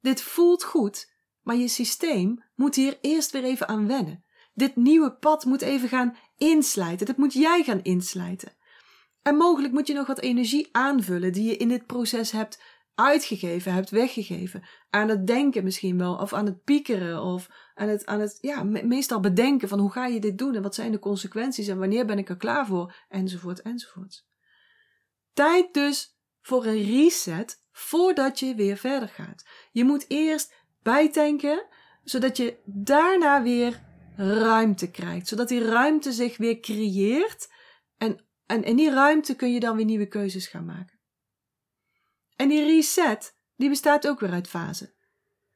Dit 0.00 0.22
voelt 0.22 0.64
goed, 0.64 1.11
maar 1.42 1.56
je 1.56 1.68
systeem 1.68 2.44
moet 2.54 2.74
hier 2.74 2.98
eerst 3.00 3.30
weer 3.30 3.44
even 3.44 3.68
aan 3.68 3.86
wennen. 3.86 4.24
Dit 4.54 4.76
nieuwe 4.76 5.12
pad 5.12 5.44
moet 5.44 5.62
even 5.62 5.88
gaan 5.88 6.16
inslijten. 6.36 7.06
Dat 7.06 7.16
moet 7.16 7.32
jij 7.32 7.62
gaan 7.62 7.82
inslijten. 7.82 8.52
En 9.22 9.36
mogelijk 9.36 9.72
moet 9.72 9.86
je 9.86 9.94
nog 9.94 10.06
wat 10.06 10.20
energie 10.20 10.68
aanvullen 10.72 11.32
die 11.32 11.44
je 11.44 11.56
in 11.56 11.68
dit 11.68 11.86
proces 11.86 12.30
hebt 12.30 12.62
uitgegeven, 12.94 13.72
hebt 13.72 13.90
weggegeven. 13.90 14.62
Aan 14.90 15.08
het 15.08 15.26
denken 15.26 15.64
misschien 15.64 15.98
wel, 15.98 16.16
of 16.16 16.32
aan 16.32 16.46
het 16.46 16.64
piekeren, 16.64 17.22
of 17.22 17.48
aan 17.74 17.88
het, 17.88 18.06
aan 18.06 18.20
het 18.20 18.38
ja, 18.40 18.62
meestal 18.62 19.20
bedenken 19.20 19.68
van 19.68 19.78
hoe 19.78 19.90
ga 19.90 20.06
je 20.06 20.20
dit 20.20 20.38
doen 20.38 20.54
en 20.54 20.62
wat 20.62 20.74
zijn 20.74 20.92
de 20.92 20.98
consequenties 20.98 21.68
en 21.68 21.78
wanneer 21.78 22.06
ben 22.06 22.18
ik 22.18 22.28
er 22.28 22.36
klaar 22.36 22.66
voor, 22.66 22.94
enzovoort, 23.08 23.62
enzovoort. 23.62 24.26
Tijd 25.32 25.74
dus 25.74 26.16
voor 26.40 26.66
een 26.66 26.82
reset 26.82 27.64
voordat 27.72 28.38
je 28.38 28.54
weer 28.54 28.76
verder 28.76 29.08
gaat. 29.08 29.44
Je 29.70 29.84
moet 29.84 30.04
eerst 30.08 30.54
bijtanken, 30.82 31.66
zodat 32.04 32.36
je 32.36 32.58
daarna 32.64 33.42
weer 33.42 33.82
ruimte 34.16 34.90
krijgt, 34.90 35.28
zodat 35.28 35.48
die 35.48 35.64
ruimte 35.64 36.12
zich 36.12 36.36
weer 36.36 36.60
creëert 36.60 37.52
en, 37.96 38.24
en 38.46 38.64
in 38.64 38.76
die 38.76 38.90
ruimte 38.90 39.36
kun 39.36 39.52
je 39.52 39.60
dan 39.60 39.76
weer 39.76 39.84
nieuwe 39.84 40.06
keuzes 40.06 40.46
gaan 40.46 40.64
maken. 40.64 41.00
En 42.36 42.48
die 42.48 42.64
reset, 42.64 43.36
die 43.56 43.68
bestaat 43.68 44.08
ook 44.08 44.20
weer 44.20 44.32
uit 44.32 44.48
fasen. 44.48 44.94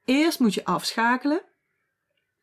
Eerst 0.05 0.39
moet 0.39 0.55
je 0.55 0.65
afschakelen. 0.65 1.45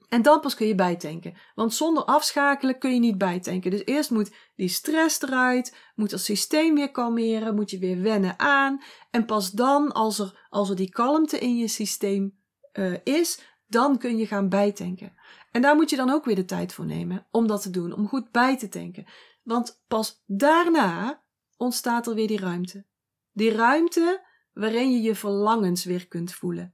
En 0.09 0.21
dan 0.21 0.39
pas 0.39 0.55
kun 0.55 0.67
je 0.67 0.75
bijtanken. 0.75 1.37
Want 1.55 1.73
zonder 1.73 2.03
afschakelen 2.03 2.77
kun 2.77 2.93
je 2.93 2.99
niet 2.99 3.17
bijtanken. 3.17 3.71
Dus 3.71 3.85
eerst 3.85 4.11
moet 4.11 4.35
die 4.55 4.67
stress 4.67 5.21
eruit, 5.21 5.77
moet 5.95 6.11
het 6.11 6.21
systeem 6.21 6.75
weer 6.75 6.91
kalmeren, 6.91 7.55
moet 7.55 7.69
je 7.69 7.79
weer 7.79 8.01
wennen 8.01 8.39
aan. 8.39 8.83
En 9.11 9.25
pas 9.25 9.51
dan, 9.51 9.91
als 9.91 10.19
er, 10.19 10.47
als 10.49 10.69
er 10.69 10.75
die 10.75 10.89
kalmte 10.89 11.39
in 11.39 11.57
je 11.57 11.67
systeem 11.67 12.42
uh, 12.73 12.97
is, 13.03 13.41
dan 13.67 13.97
kun 13.97 14.17
je 14.17 14.27
gaan 14.27 14.49
bijtanken. 14.49 15.13
En 15.51 15.61
daar 15.61 15.75
moet 15.75 15.89
je 15.89 15.95
dan 15.95 16.09
ook 16.09 16.25
weer 16.25 16.35
de 16.35 16.45
tijd 16.45 16.73
voor 16.73 16.85
nemen 16.85 17.27
om 17.31 17.47
dat 17.47 17.61
te 17.61 17.69
doen, 17.69 17.93
om 17.93 18.07
goed 18.07 18.31
bij 18.31 18.57
te 18.57 18.69
tanken. 18.69 19.05
Want 19.43 19.83
pas 19.87 20.23
daarna 20.25 21.23
ontstaat 21.57 22.07
er 22.07 22.15
weer 22.15 22.27
die 22.27 22.39
ruimte. 22.39 22.85
Die 23.31 23.51
ruimte 23.51 24.25
waarin 24.53 24.91
je 24.91 25.01
je 25.01 25.15
verlangens 25.15 25.83
weer 25.83 26.07
kunt 26.07 26.33
voelen. 26.33 26.73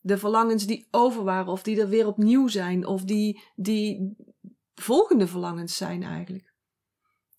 De 0.00 0.18
verlangens 0.18 0.66
die 0.66 0.88
over 0.90 1.24
waren, 1.24 1.52
of 1.52 1.62
die 1.62 1.80
er 1.80 1.88
weer 1.88 2.06
opnieuw 2.06 2.48
zijn, 2.48 2.86
of 2.86 3.04
die, 3.04 3.42
die 3.54 4.16
volgende 4.74 5.26
verlangens 5.26 5.76
zijn 5.76 6.02
eigenlijk. 6.02 6.52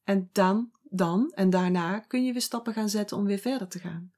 En 0.03 0.29
dan, 0.31 0.71
dan 0.83 1.31
en 1.31 1.49
daarna 1.49 1.99
kun 1.99 2.25
je 2.25 2.31
weer 2.31 2.41
stappen 2.41 2.73
gaan 2.73 2.89
zetten 2.89 3.17
om 3.17 3.25
weer 3.25 3.37
verder 3.37 3.67
te 3.67 3.79
gaan. 3.79 4.13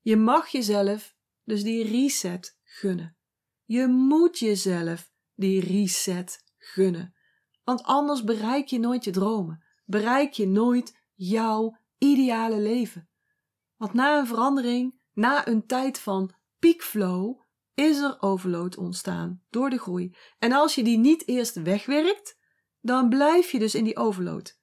Je 0.00 0.16
mag 0.16 0.48
jezelf 0.48 1.13
dus 1.44 1.62
die 1.62 1.84
reset 1.84 2.58
gunnen. 2.62 3.16
Je 3.64 3.86
moet 3.86 4.38
jezelf 4.38 5.12
die 5.34 5.60
reset 5.60 6.44
gunnen. 6.58 7.14
Want 7.64 7.82
anders 7.82 8.24
bereik 8.24 8.66
je 8.66 8.78
nooit 8.78 9.04
je 9.04 9.10
dromen. 9.10 9.64
Bereik 9.84 10.32
je 10.32 10.46
nooit 10.46 10.98
jouw 11.14 11.76
ideale 11.98 12.60
leven. 12.60 13.08
Want 13.76 13.92
na 13.92 14.18
een 14.18 14.26
verandering, 14.26 15.00
na 15.12 15.48
een 15.48 15.66
tijd 15.66 15.98
van 15.98 16.34
piekflow, 16.58 17.40
is 17.74 17.98
er 17.98 18.16
overload 18.20 18.76
ontstaan 18.76 19.42
door 19.50 19.70
de 19.70 19.78
groei. 19.78 20.16
En 20.38 20.52
als 20.52 20.74
je 20.74 20.82
die 20.82 20.98
niet 20.98 21.28
eerst 21.28 21.62
wegwerkt, 21.62 22.38
dan 22.80 23.08
blijf 23.08 23.50
je 23.50 23.58
dus 23.58 23.74
in 23.74 23.84
die 23.84 23.96
overload. 23.96 24.58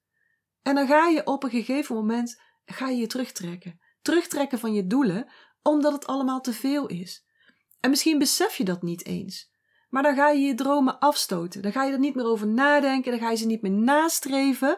En 0.61 0.75
dan 0.75 0.87
ga 0.87 1.07
je 1.07 1.25
op 1.25 1.43
een 1.43 1.49
gegeven 1.49 1.95
moment 1.95 2.41
ga 2.65 2.87
je, 2.89 2.97
je 2.97 3.07
terugtrekken. 3.07 3.79
Terugtrekken 4.01 4.59
van 4.59 4.73
je 4.73 4.87
doelen, 4.87 5.31
omdat 5.63 5.93
het 5.93 6.07
allemaal 6.07 6.41
te 6.41 6.53
veel 6.53 6.87
is. 6.87 7.25
En 7.79 7.89
misschien 7.89 8.19
besef 8.19 8.55
je 8.55 8.63
dat 8.63 8.81
niet 8.81 9.05
eens. 9.05 9.51
Maar 9.89 10.03
dan 10.03 10.15
ga 10.15 10.29
je 10.29 10.39
je 10.39 10.55
dromen 10.55 10.99
afstoten. 10.99 11.61
Dan 11.61 11.71
ga 11.71 11.83
je 11.83 11.91
er 11.91 11.99
niet 11.99 12.15
meer 12.15 12.25
over 12.25 12.47
nadenken. 12.47 13.11
Dan 13.11 13.19
ga 13.19 13.29
je 13.29 13.37
ze 13.37 13.45
niet 13.45 13.61
meer 13.61 13.71
nastreven 13.71 14.77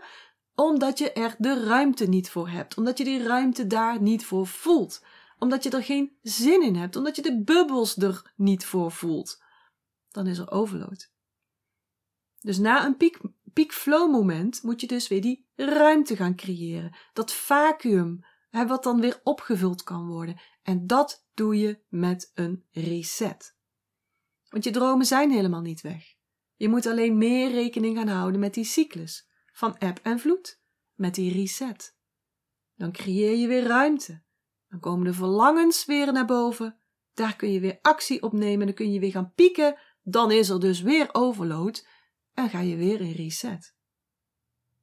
omdat 0.56 0.98
je 0.98 1.12
er 1.12 1.36
de 1.38 1.66
ruimte 1.66 2.06
niet 2.06 2.30
voor 2.30 2.50
hebt. 2.50 2.78
Omdat 2.78 2.98
je 2.98 3.04
die 3.04 3.24
ruimte 3.24 3.68
daar 3.68 4.02
niet 4.02 4.26
voor 4.26 4.48
voelt. 4.48 5.06
Omdat 5.40 5.64
je 5.64 5.70
er 5.70 5.84
geen 5.84 6.18
zin 6.22 6.62
in 6.62 6.76
hebt. 6.76 6.96
Omdat 6.96 7.16
je 7.16 7.22
de 7.22 7.44
bubbels 7.44 7.98
er 7.98 8.34
niet 8.36 8.66
voor 8.66 8.92
voelt. 8.92 9.44
Dan 10.12 10.28
is 10.28 10.38
er 10.38 10.52
overload. 10.52 11.12
Dus 12.40 12.58
na 12.58 12.86
een 12.86 12.98
piek, 12.98 13.20
peak 13.54 13.72
flow 13.72 14.12
moment 14.12 14.64
moet 14.64 14.82
je 14.82 14.88
dus 14.88 15.08
weer 15.08 15.22
die 15.22 15.48
ruimte 15.56 16.16
gaan 16.16 16.36
creëren. 16.36 16.96
Dat 17.14 17.34
vacuüm, 17.34 18.26
wat 18.50 18.84
dan 18.84 19.00
weer 19.00 19.20
opgevuld 19.24 19.84
kan 19.84 20.08
worden. 20.08 20.40
En 20.64 20.88
dat 20.88 21.26
doe 21.34 21.58
je 21.58 21.80
met 21.88 22.32
een 22.34 22.66
reset. 22.72 23.56
Want 24.50 24.64
je 24.64 24.72
dromen 24.72 25.06
zijn 25.06 25.32
helemaal 25.32 25.62
niet 25.62 25.82
weg. 25.82 26.16
Je 26.56 26.70
moet 26.70 26.86
alleen 26.86 27.18
meer 27.18 27.52
rekening 27.52 27.98
gaan 27.98 28.08
houden 28.08 28.40
met 28.40 28.54
die 28.54 28.64
cyclus 28.64 29.30
van 29.54 29.78
eb 29.78 30.00
en 30.04 30.20
vloed, 30.20 30.62
met 30.94 31.16
die 31.16 31.34
reset. 31.34 31.96
Dan 32.76 32.92
creëer 32.92 33.38
je 33.38 33.48
weer 33.48 33.64
ruimte. 33.64 34.24
Dan 34.70 34.80
komen 34.80 35.06
de 35.06 35.14
verlangens 35.14 35.86
weer 35.86 36.14
naar 36.14 36.26
boven. 36.26 36.80
Daar 37.14 37.36
kun 37.36 37.52
je 37.52 37.60
weer 37.60 37.80
actie 37.82 38.22
op 38.22 38.34
nemen. 38.34 38.66
Dan 38.66 38.76
kun 38.76 38.92
je 38.92 39.00
weer 39.00 39.12
gaan 39.12 39.34
pieken. 39.34 39.80
Dan 40.02 40.32
is 40.32 40.50
er 40.50 40.60
dus 40.60 40.82
weer 40.82 41.10
overload. 41.12 41.88
En 42.34 42.50
ga 42.50 42.60
je 42.60 42.76
weer 42.76 43.02
in 43.02 43.12
reset. 43.12 43.76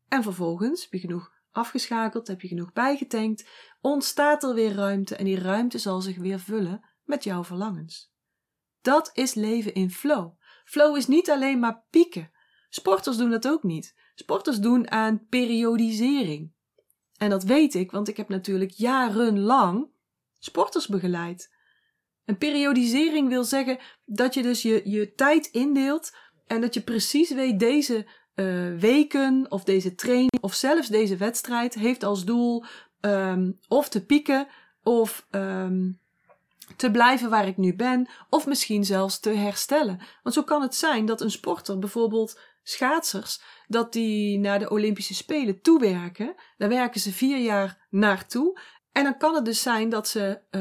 En 0.08 0.22
vervolgens 0.22 0.86
je 0.90 0.98
genoeg 0.98 1.39
afgeschakeld, 1.50 2.26
heb 2.26 2.40
je 2.40 2.48
genoeg 2.48 2.72
bijgetankt, 2.72 3.48
ontstaat 3.80 4.42
er 4.42 4.54
weer 4.54 4.74
ruimte 4.74 5.16
en 5.16 5.24
die 5.24 5.38
ruimte 5.38 5.78
zal 5.78 6.00
zich 6.00 6.16
weer 6.16 6.40
vullen 6.40 6.84
met 7.04 7.24
jouw 7.24 7.44
verlangens. 7.44 8.12
Dat 8.80 9.10
is 9.12 9.34
leven 9.34 9.74
in 9.74 9.90
flow. 9.90 10.32
Flow 10.64 10.96
is 10.96 11.06
niet 11.06 11.30
alleen 11.30 11.58
maar 11.58 11.84
pieken. 11.90 12.30
Sporters 12.68 13.16
doen 13.16 13.30
dat 13.30 13.48
ook 13.48 13.62
niet. 13.62 13.94
Sporters 14.14 14.58
doen 14.58 14.90
aan 14.90 15.26
periodisering. 15.28 16.52
En 17.16 17.30
dat 17.30 17.44
weet 17.44 17.74
ik, 17.74 17.90
want 17.90 18.08
ik 18.08 18.16
heb 18.16 18.28
natuurlijk 18.28 18.70
jarenlang 18.70 19.90
sporters 20.38 20.86
begeleid. 20.86 21.54
Een 22.24 22.38
periodisering 22.38 23.28
wil 23.28 23.44
zeggen 23.44 23.78
dat 24.04 24.34
je 24.34 24.42
dus 24.42 24.62
je, 24.62 24.90
je 24.90 25.12
tijd 25.14 25.46
indeelt 25.46 26.16
en 26.46 26.60
dat 26.60 26.74
je 26.74 26.82
precies 26.82 27.30
weet 27.30 27.58
deze 27.58 28.08
uh, 28.40 28.78
weken 28.78 29.46
of 29.48 29.64
deze 29.64 29.94
training 29.94 30.38
of 30.40 30.54
zelfs 30.54 30.88
deze 30.88 31.16
wedstrijd 31.16 31.74
heeft 31.74 32.02
als 32.02 32.24
doel 32.24 32.64
um, 33.00 33.58
of 33.68 33.88
te 33.88 34.04
pieken 34.04 34.46
of 34.82 35.26
um, 35.30 36.00
te 36.76 36.90
blijven 36.90 37.30
waar 37.30 37.46
ik 37.46 37.56
nu 37.56 37.76
ben 37.76 38.08
of 38.30 38.46
misschien 38.46 38.84
zelfs 38.84 39.20
te 39.20 39.30
herstellen. 39.30 40.00
Want 40.22 40.34
zo 40.34 40.42
kan 40.42 40.62
het 40.62 40.74
zijn 40.74 41.06
dat 41.06 41.20
een 41.20 41.30
sporter, 41.30 41.78
bijvoorbeeld 41.78 42.40
schaatsers, 42.62 43.42
dat 43.66 43.92
die 43.92 44.38
naar 44.38 44.58
de 44.58 44.70
Olympische 44.70 45.14
Spelen 45.14 45.60
toewerken. 45.60 46.34
Daar 46.56 46.68
werken 46.68 47.00
ze 47.00 47.12
vier 47.12 47.38
jaar 47.38 47.86
naartoe. 47.90 48.60
En 48.92 49.04
dan 49.04 49.18
kan 49.18 49.34
het 49.34 49.44
dus 49.44 49.62
zijn 49.62 49.88
dat 49.88 50.08
ze 50.08 50.40
uh, 50.50 50.60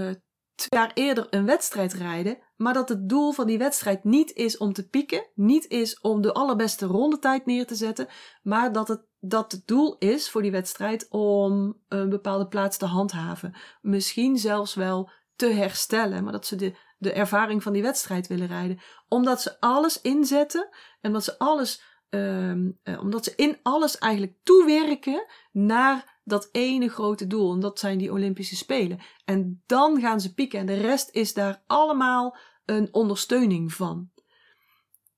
twee 0.56 0.80
jaar 0.80 0.92
eerder 0.94 1.28
een 1.30 1.46
wedstrijd 1.46 1.94
rijden, 1.94 2.38
maar 2.60 2.74
dat 2.74 2.90
het 2.90 3.10
doel 3.10 3.32
van 3.32 3.48
die 3.48 3.58
wedstrijd 3.58 4.04
niet 4.04 4.34
is 4.34 4.58
om 4.58 4.74
te 4.74 4.90
pieken, 4.90 5.26
niet 5.36 5.68
is 5.68 6.00
om 6.00 6.22
de 6.22 6.34
allerbeste 6.34 6.86
rondetijd 6.86 7.46
neer 7.46 7.68
te 7.68 7.76
zetten, 7.76 8.08
maar 8.44 8.72
dat 8.72 8.88
het, 8.88 9.02
dat 9.20 9.52
het 9.52 9.68
doel 9.68 9.96
is 9.98 10.30
voor 10.30 10.42
die 10.42 10.52
wedstrijd 10.52 11.08
om 11.10 11.78
een 11.88 12.10
bepaalde 12.10 12.48
plaats 12.48 12.78
te 12.78 12.86
handhaven. 12.86 13.56
Misschien 13.82 14.38
zelfs 14.38 14.74
wel 14.74 15.10
te 15.36 15.46
herstellen, 15.46 16.24
maar 16.24 16.32
dat 16.32 16.46
ze 16.46 16.56
de, 16.56 16.76
de 16.98 17.12
ervaring 17.14 17.64
van 17.64 17.74
die 17.74 17.82
wedstrijd 17.82 18.28
willen 18.28 18.48
rijden. 18.48 18.80
Omdat 19.08 19.42
ze 19.42 19.60
alles 19.60 20.02
inzetten 20.02 20.70
en 21.02 21.12
dat 21.12 21.24
ze 21.24 21.38
alles, 21.38 21.84
um, 22.10 22.80
uh, 22.84 23.00
omdat 23.00 23.24
ze 23.24 23.34
in 23.36 23.58
alles 23.64 23.98
eigenlijk 23.98 24.34
toewerken 24.44 25.26
naar 25.52 26.20
dat 26.24 26.50
ene 26.52 26.90
grote 26.90 27.28
doel. 27.28 27.54
En 27.54 27.60
dat 27.60 27.80
zijn 27.80 27.98
die 27.98 28.12
Olympische 28.12 28.56
Spelen. 28.56 29.00
En 29.26 29.64
dan 29.66 30.00
gaan 30.00 30.22
ze 30.22 30.34
pieken. 30.34 30.60
En 30.60 30.66
de 30.66 30.82
rest 30.82 31.10
is 31.12 31.34
daar 31.34 31.64
allemaal 31.68 32.38
een 32.70 32.94
ondersteuning 32.94 33.74
van. 33.74 34.10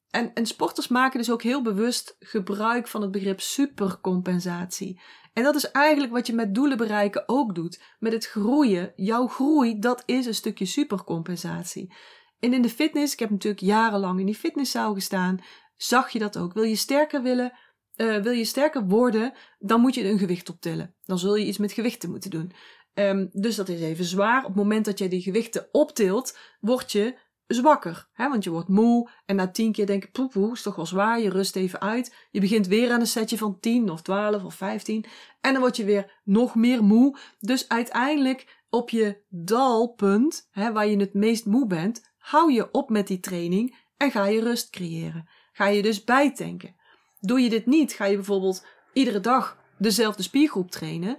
En, 0.09 0.33
en 0.33 0.45
sporters 0.45 0.87
maken 0.87 1.19
dus 1.19 1.31
ook 1.31 1.41
heel 1.41 1.61
bewust 1.61 2.15
gebruik 2.19 2.87
van 2.87 3.01
het 3.01 3.11
begrip 3.11 3.41
supercompensatie. 3.41 5.01
En 5.33 5.43
dat 5.43 5.55
is 5.55 5.71
eigenlijk 5.71 6.13
wat 6.13 6.27
je 6.27 6.33
met 6.33 6.55
doelen 6.55 6.77
bereiken 6.77 7.23
ook 7.25 7.55
doet. 7.55 7.81
Met 7.99 8.13
het 8.13 8.27
groeien. 8.27 8.93
Jouw 8.95 9.27
groei, 9.27 9.79
dat 9.79 10.03
is 10.05 10.25
een 10.25 10.35
stukje 10.35 10.65
supercompensatie. 10.65 11.93
En 12.39 12.53
in 12.53 12.61
de 12.61 12.69
fitness, 12.69 13.13
ik 13.13 13.19
heb 13.19 13.29
natuurlijk 13.29 13.61
jarenlang 13.61 14.19
in 14.19 14.25
die 14.25 14.35
fitnesszaal 14.35 14.93
gestaan, 14.93 15.39
zag 15.75 16.09
je 16.09 16.19
dat 16.19 16.37
ook. 16.37 16.53
Wil 16.53 16.63
je 16.63 16.75
sterker 16.75 17.21
willen, 17.21 17.53
uh, 17.95 18.21
wil 18.21 18.31
je 18.31 18.45
sterker 18.45 18.85
worden, 18.85 19.33
dan 19.59 19.81
moet 19.81 19.95
je 19.95 20.09
een 20.09 20.19
gewicht 20.19 20.49
optillen. 20.49 20.95
Dan 21.03 21.19
zul 21.19 21.35
je 21.35 21.45
iets 21.45 21.57
met 21.57 21.71
gewichten 21.71 22.09
moeten 22.09 22.29
doen. 22.29 22.51
Um, 22.93 23.29
dus 23.31 23.55
dat 23.55 23.69
is 23.69 23.81
even 23.81 24.05
zwaar. 24.05 24.39
Op 24.39 24.47
het 24.47 24.55
moment 24.55 24.85
dat 24.85 24.97
je 24.97 25.07
die 25.07 25.21
gewichten 25.21 25.67
optilt, 25.71 26.37
word 26.59 26.91
je 26.91 27.17
zwakker. 27.53 28.07
Hè? 28.13 28.29
Want 28.29 28.43
je 28.43 28.49
wordt 28.49 28.67
moe 28.67 29.09
en 29.25 29.35
na 29.35 29.51
tien 29.51 29.71
keer 29.71 29.85
denk 29.85 30.03
je, 30.03 30.09
poep, 30.11 30.31
poep, 30.31 30.51
is 30.51 30.61
toch 30.61 30.75
wel 30.75 30.85
zwaar. 30.85 31.19
Je 31.19 31.29
rust 31.29 31.55
even 31.55 31.81
uit. 31.81 32.15
Je 32.31 32.39
begint 32.39 32.67
weer 32.67 32.91
aan 32.91 32.99
een 32.99 33.07
setje 33.07 33.37
van 33.37 33.59
10 33.59 33.89
of 33.89 34.01
12 34.01 34.43
of 34.43 34.55
15. 34.55 35.05
En 35.41 35.51
dan 35.51 35.61
word 35.61 35.77
je 35.77 35.83
weer 35.83 36.21
nog 36.23 36.55
meer 36.55 36.83
moe. 36.83 37.17
Dus 37.39 37.69
uiteindelijk 37.69 38.63
op 38.69 38.89
je 38.89 39.23
dalpunt, 39.29 40.47
hè, 40.51 40.71
waar 40.71 40.87
je 40.87 40.97
het 40.97 41.13
meest 41.13 41.45
moe 41.45 41.67
bent, 41.67 42.13
hou 42.17 42.53
je 42.53 42.71
op 42.71 42.89
met 42.89 43.07
die 43.07 43.19
training 43.19 43.75
en 43.97 44.11
ga 44.11 44.25
je 44.25 44.41
rust 44.41 44.69
creëren. 44.69 45.29
Ga 45.51 45.67
je 45.67 45.81
dus 45.81 46.03
bijtanken. 46.03 46.75
Doe 47.19 47.39
je 47.39 47.49
dit 47.49 47.65
niet, 47.65 47.93
ga 47.93 48.05
je 48.05 48.15
bijvoorbeeld 48.15 48.65
iedere 48.93 49.19
dag 49.19 49.57
dezelfde 49.77 50.23
spiergroep 50.23 50.71
trainen, 50.71 51.17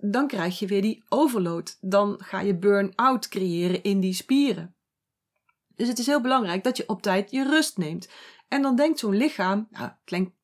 dan 0.00 0.26
krijg 0.26 0.58
je 0.58 0.66
weer 0.66 0.82
die 0.82 1.04
overload. 1.08 1.78
Dan 1.80 2.14
ga 2.18 2.40
je 2.40 2.58
burn-out 2.58 3.28
creëren 3.28 3.82
in 3.82 4.00
die 4.00 4.14
spieren. 4.14 4.73
Dus 5.76 5.88
het 5.88 5.98
is 5.98 6.06
heel 6.06 6.20
belangrijk 6.20 6.64
dat 6.64 6.76
je 6.76 6.88
op 6.88 7.02
tijd 7.02 7.30
je 7.30 7.44
rust 7.44 7.78
neemt. 7.78 8.08
En 8.48 8.62
dan 8.62 8.76
denkt 8.76 8.98
zo'n 8.98 9.16
lichaam, 9.16 9.68
nou, 9.70 9.90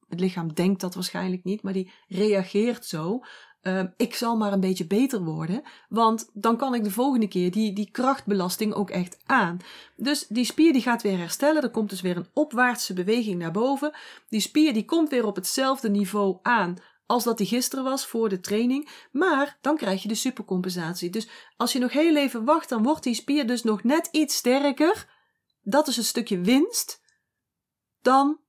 het 0.09 0.21
lichaam 0.21 0.55
denkt 0.55 0.81
dat 0.81 0.95
waarschijnlijk 0.95 1.45
niet, 1.45 1.63
maar 1.63 1.73
die 1.73 1.93
reageert 2.09 2.87
zo. 2.87 3.21
Uh, 3.63 3.83
ik 3.97 4.15
zal 4.15 4.37
maar 4.37 4.53
een 4.53 4.61
beetje 4.61 4.87
beter 4.87 5.25
worden, 5.25 5.63
want 5.89 6.31
dan 6.33 6.57
kan 6.57 6.75
ik 6.75 6.85
de 6.85 6.91
volgende 6.91 7.29
keer 7.29 7.51
die, 7.51 7.73
die 7.73 7.91
krachtbelasting 7.91 8.73
ook 8.73 8.91
echt 8.91 9.19
aan. 9.27 9.59
Dus 9.97 10.27
die 10.27 10.45
spier 10.45 10.73
die 10.73 10.83
gaat 10.83 11.03
weer 11.03 11.19
herstellen, 11.19 11.63
er 11.63 11.71
komt 11.71 11.91
dus 11.91 12.01
weer 12.01 12.17
een 12.17 12.29
opwaartse 12.33 12.93
beweging 12.93 13.39
naar 13.39 13.51
boven. 13.51 13.95
Die 14.29 14.41
spier 14.41 14.73
die 14.73 14.85
komt 14.85 15.09
weer 15.09 15.27
op 15.27 15.37
hetzelfde 15.37 15.91
niveau 15.91 16.39
aan 16.43 16.77
als 17.07 17.25
dat 17.25 17.39
die 17.39 17.47
gisteren 17.47 17.85
was 17.85 18.07
voor 18.07 18.29
de 18.29 18.41
training, 18.41 18.89
maar 19.13 19.59
dan 19.61 19.77
krijg 19.77 20.03
je 20.03 20.09
de 20.09 20.15
supercompensatie. 20.15 21.11
Dus 21.11 21.29
als 21.57 21.73
je 21.73 21.79
nog 21.79 21.93
heel 21.93 22.17
even 22.17 22.45
wacht, 22.45 22.69
dan 22.69 22.83
wordt 22.83 23.03
die 23.03 23.15
spier 23.15 23.47
dus 23.47 23.63
nog 23.63 23.83
net 23.83 24.09
iets 24.13 24.37
sterker. 24.37 25.20
Dat 25.61 25.89
is 25.89 25.97
een 25.97 26.05
stukje 26.05 26.41
winst 26.41 27.03
dan 28.01 28.41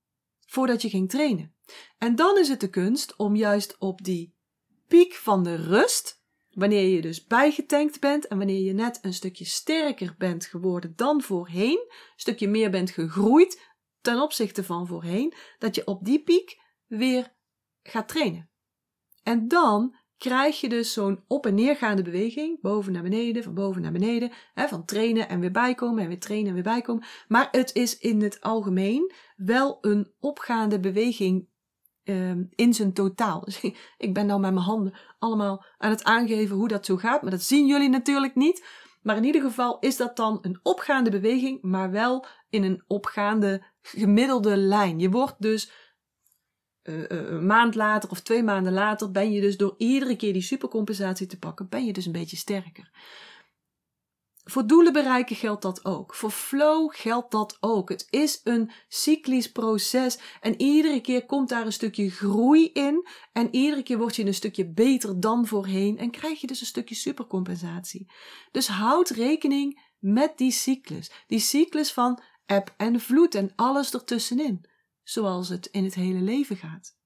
voordat 0.48 0.82
je 0.82 0.90
ging 0.90 1.10
trainen. 1.10 1.56
En 1.98 2.16
dan 2.16 2.38
is 2.38 2.48
het 2.50 2.60
de 2.60 2.70
kunst 2.70 3.16
om 3.16 3.36
juist 3.36 3.78
op 3.78 4.04
die 4.04 4.36
piek 4.88 5.14
van 5.14 5.44
de 5.44 5.56
rust, 5.56 6.24
wanneer 6.50 6.88
je 6.88 7.02
dus 7.02 7.26
bijgetankt 7.26 8.00
bent 8.00 8.28
en 8.28 8.38
wanneer 8.38 8.62
je 8.62 8.74
net 8.74 9.00
een 9.02 9.14
stukje 9.14 9.46
sterker 9.46 10.16
bent 10.18 10.46
geworden 10.46 10.96
dan 10.96 11.22
voorheen, 11.22 11.78
een 11.90 12.14
stukje 12.16 12.48
meer 12.48 12.72
bent 12.72 12.92
gegroeid 12.92 13.62
ten 14.02 14.22
opzichte 14.22 14.64
van 14.64 14.88
voorheen, 14.88 15.34
dat 15.60 15.76
je 15.76 15.88
op 15.88 16.06
die 16.06 16.24
piek 16.24 16.60
weer 16.88 17.36
gaat 17.84 18.08
trainen. 18.08 18.50
En 19.24 19.48
dan 19.48 19.96
krijg 20.22 20.60
je 20.60 20.70
dus 20.70 20.94
zo'n 20.94 21.24
op- 21.28 21.46
en 21.46 21.56
neergaande 21.56 22.02
beweging, 22.02 22.62
boven 22.62 22.92
naar 22.92 23.04
beneden, 23.04 23.44
van 23.44 23.54
boven 23.54 23.82
naar 23.82 23.92
beneden, 23.92 24.32
hè, 24.54 24.68
van 24.68 24.86
trainen 24.86 25.30
en 25.30 25.40
weer 25.40 25.52
bijkomen 25.52 26.04
en 26.04 26.08
weer 26.08 26.20
trainen 26.20 26.48
en 26.48 26.54
weer 26.54 26.64
bijkomen. 26.64 27.04
Maar 27.28 27.48
het 27.52 27.74
is 27.76 27.98
in 27.98 28.22
het 28.22 28.42
algemeen 28.42 29.12
wel 29.36 29.78
een 29.82 30.12
opgaande 30.20 30.80
beweging 30.80 31.48
um, 32.04 32.48
in 32.56 32.74
zijn 32.74 32.94
totaal. 32.94 33.44
Dus 33.46 33.62
ik 33.98 34.14
ben 34.14 34.26
nou 34.26 34.40
met 34.40 34.54
mijn 34.54 34.66
handen 34.66 34.94
allemaal 35.20 35.66
aan 35.78 35.92
het 35.92 36.04
aangeven 36.04 36.56
hoe 36.56 36.68
dat 36.68 36.86
zo 36.86 36.98
gaat, 36.98 37.22
maar 37.22 37.32
dat 37.32 37.44
zien 37.44 37.68
jullie 37.68 37.90
natuurlijk 37.90 38.36
niet. 38.36 38.66
Maar 39.02 39.18
in 39.18 39.24
ieder 39.24 39.42
geval 39.42 39.80
is 39.80 39.98
dat 39.98 40.16
dan 40.16 40.38
een 40.42 40.60
opgaande 40.64 41.10
beweging, 41.10 41.62
maar 41.62 41.92
wel 41.92 42.26
in 42.50 42.64
een 42.64 42.84
opgaande 42.88 43.64
gemiddelde 43.82 44.58
lijn. 44.58 45.00
Je 45.00 45.10
wordt 45.10 45.36
dus 45.38 45.72
uh, 46.84 47.04
een 47.08 47.46
maand 47.46 47.76
later 47.76 48.10
of 48.10 48.22
twee 48.22 48.44
maanden 48.44 48.74
later, 48.74 49.12
ben 49.12 49.32
je 49.32 49.42
dus 49.42 49.58
door 49.58 49.76
iedere 49.78 50.16
keer 50.16 50.34
die 50.34 50.42
supercompensatie 50.42 51.28
te 51.28 51.40
pakken, 51.40 51.70
ben 51.70 51.86
je 51.86 51.94
dus 51.94 52.06
een 52.06 52.12
beetje 52.12 52.38
sterker. 52.38 52.92
Voor 54.44 54.68
doelen 54.68 54.94
bereiken 54.94 55.36
geldt 55.36 55.62
dat 55.62 55.86
ook. 55.86 56.16
Voor 56.16 56.32
flow 56.32 56.90
geldt 56.94 57.32
dat 57.32 57.58
ook. 57.60 57.90
Het 57.90 58.08
is 58.10 58.42
een 58.44 58.72
cyclisch 58.88 59.52
proces 59.52 60.20
en 60.42 60.62
iedere 60.62 61.02
keer 61.02 61.26
komt 61.26 61.50
daar 61.50 61.66
een 61.66 61.74
stukje 61.74 62.10
groei 62.10 62.70
in 62.72 63.08
en 63.32 63.56
iedere 63.56 63.84
keer 63.84 63.98
word 63.98 64.16
je 64.16 64.26
een 64.26 64.34
stukje 64.34 64.72
beter 64.72 65.20
dan 65.20 65.48
voorheen 65.48 65.98
en 65.98 66.12
krijg 66.12 66.42
je 66.42 66.48
dus 66.48 66.60
een 66.60 66.66
stukje 66.66 66.96
supercompensatie. 66.96 68.12
Dus 68.52 68.68
houd 68.68 69.10
rekening 69.10 69.90
met 70.00 70.38
die 70.38 70.52
cyclus. 70.52 71.12
Die 71.28 71.40
cyclus 71.40 71.94
van 71.94 72.22
eb 72.46 72.74
en 72.78 73.00
vloed 73.00 73.36
en 73.36 73.52
alles 73.56 73.94
ertussenin. 73.94 74.66
Zoals 75.12 75.50
het 75.50 75.66
in 75.66 75.84
het 75.84 75.96
hele 75.96 76.22
leven 76.22 76.58
gaat. 76.58 76.98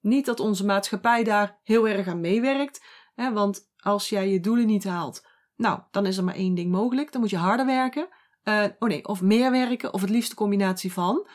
Niet 0.00 0.26
dat 0.26 0.40
onze 0.40 0.64
maatschappij 0.64 1.24
daar 1.24 1.60
heel 1.62 1.88
erg 1.88 2.08
aan 2.08 2.20
meewerkt, 2.20 2.84
hè, 3.14 3.32
want 3.32 3.70
als 3.76 4.08
jij 4.08 4.28
je 4.28 4.40
doelen 4.40 4.66
niet 4.66 4.84
haalt, 4.84 5.26
nou, 5.56 5.80
dan 5.90 6.06
is 6.06 6.16
er 6.16 6.24
maar 6.24 6.34
één 6.34 6.54
ding 6.54 6.70
mogelijk. 6.70 7.12
Dan 7.12 7.20
moet 7.20 7.30
je 7.30 7.36
harder 7.36 7.66
werken. 7.66 8.08
Uh, 8.44 8.64
oh 8.78 8.88
nee, 8.88 9.06
of 9.06 9.22
meer 9.22 9.50
werken, 9.50 9.92
of 9.92 10.00
het 10.00 10.10
liefst 10.10 10.30
de 10.30 10.36
combinatie 10.36 10.92
van. 10.92 11.28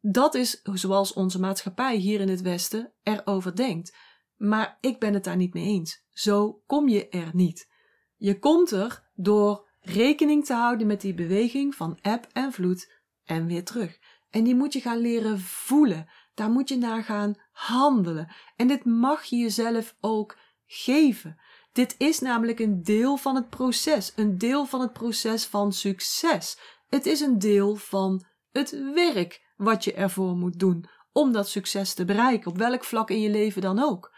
Dat 0.00 0.34
is 0.34 0.60
zoals 0.62 1.12
onze 1.12 1.40
maatschappij 1.40 1.96
hier 1.96 2.20
in 2.20 2.28
het 2.28 2.40
Westen 2.40 2.92
erover 3.02 3.56
denkt. 3.56 3.96
Maar 4.36 4.78
ik 4.80 4.98
ben 4.98 5.14
het 5.14 5.24
daar 5.24 5.36
niet 5.36 5.54
mee 5.54 5.64
eens. 5.64 6.04
Zo 6.10 6.62
kom 6.66 6.88
je 6.88 7.08
er 7.08 7.30
niet. 7.32 7.72
Je 8.16 8.38
komt 8.38 8.70
er 8.70 9.10
door 9.14 9.68
rekening 9.80 10.44
te 10.44 10.54
houden 10.54 10.86
met 10.86 11.00
die 11.00 11.14
beweging 11.14 11.74
van 11.74 11.98
eb 12.00 12.26
en 12.32 12.52
vloed 12.52 12.92
en 13.24 13.46
weer 13.46 13.64
terug. 13.64 13.98
En 14.30 14.44
die 14.44 14.54
moet 14.54 14.72
je 14.72 14.80
gaan 14.80 14.98
leren 14.98 15.40
voelen. 15.40 16.08
daar 16.34 16.50
moet 16.50 16.68
je 16.68 16.76
naar 16.76 17.04
gaan 17.04 17.34
handelen. 17.52 18.32
En 18.56 18.68
dit 18.68 18.84
mag 18.84 19.24
je 19.24 19.36
jezelf 19.36 19.96
ook 20.00 20.38
geven. 20.66 21.40
Dit 21.72 21.94
is 21.98 22.18
namelijk 22.18 22.58
een 22.58 22.82
deel 22.82 23.16
van 23.16 23.34
het 23.34 23.48
proces, 23.48 24.12
een 24.16 24.38
deel 24.38 24.66
van 24.66 24.80
het 24.80 24.92
proces 24.92 25.46
van 25.46 25.72
succes. 25.72 26.58
Het 26.88 27.06
is 27.06 27.20
een 27.20 27.38
deel 27.38 27.76
van 27.76 28.24
het 28.52 28.70
werk 28.94 29.46
wat 29.56 29.84
je 29.84 29.92
ervoor 29.92 30.36
moet 30.36 30.58
doen 30.58 30.88
om 31.12 31.32
dat 31.32 31.48
succes 31.48 31.94
te 31.94 32.04
bereiken, 32.04 32.50
op 32.50 32.58
welk 32.58 32.84
vlak 32.84 33.10
in 33.10 33.20
je 33.20 33.30
leven 33.30 33.62
dan 33.62 33.78
ook. 33.78 34.14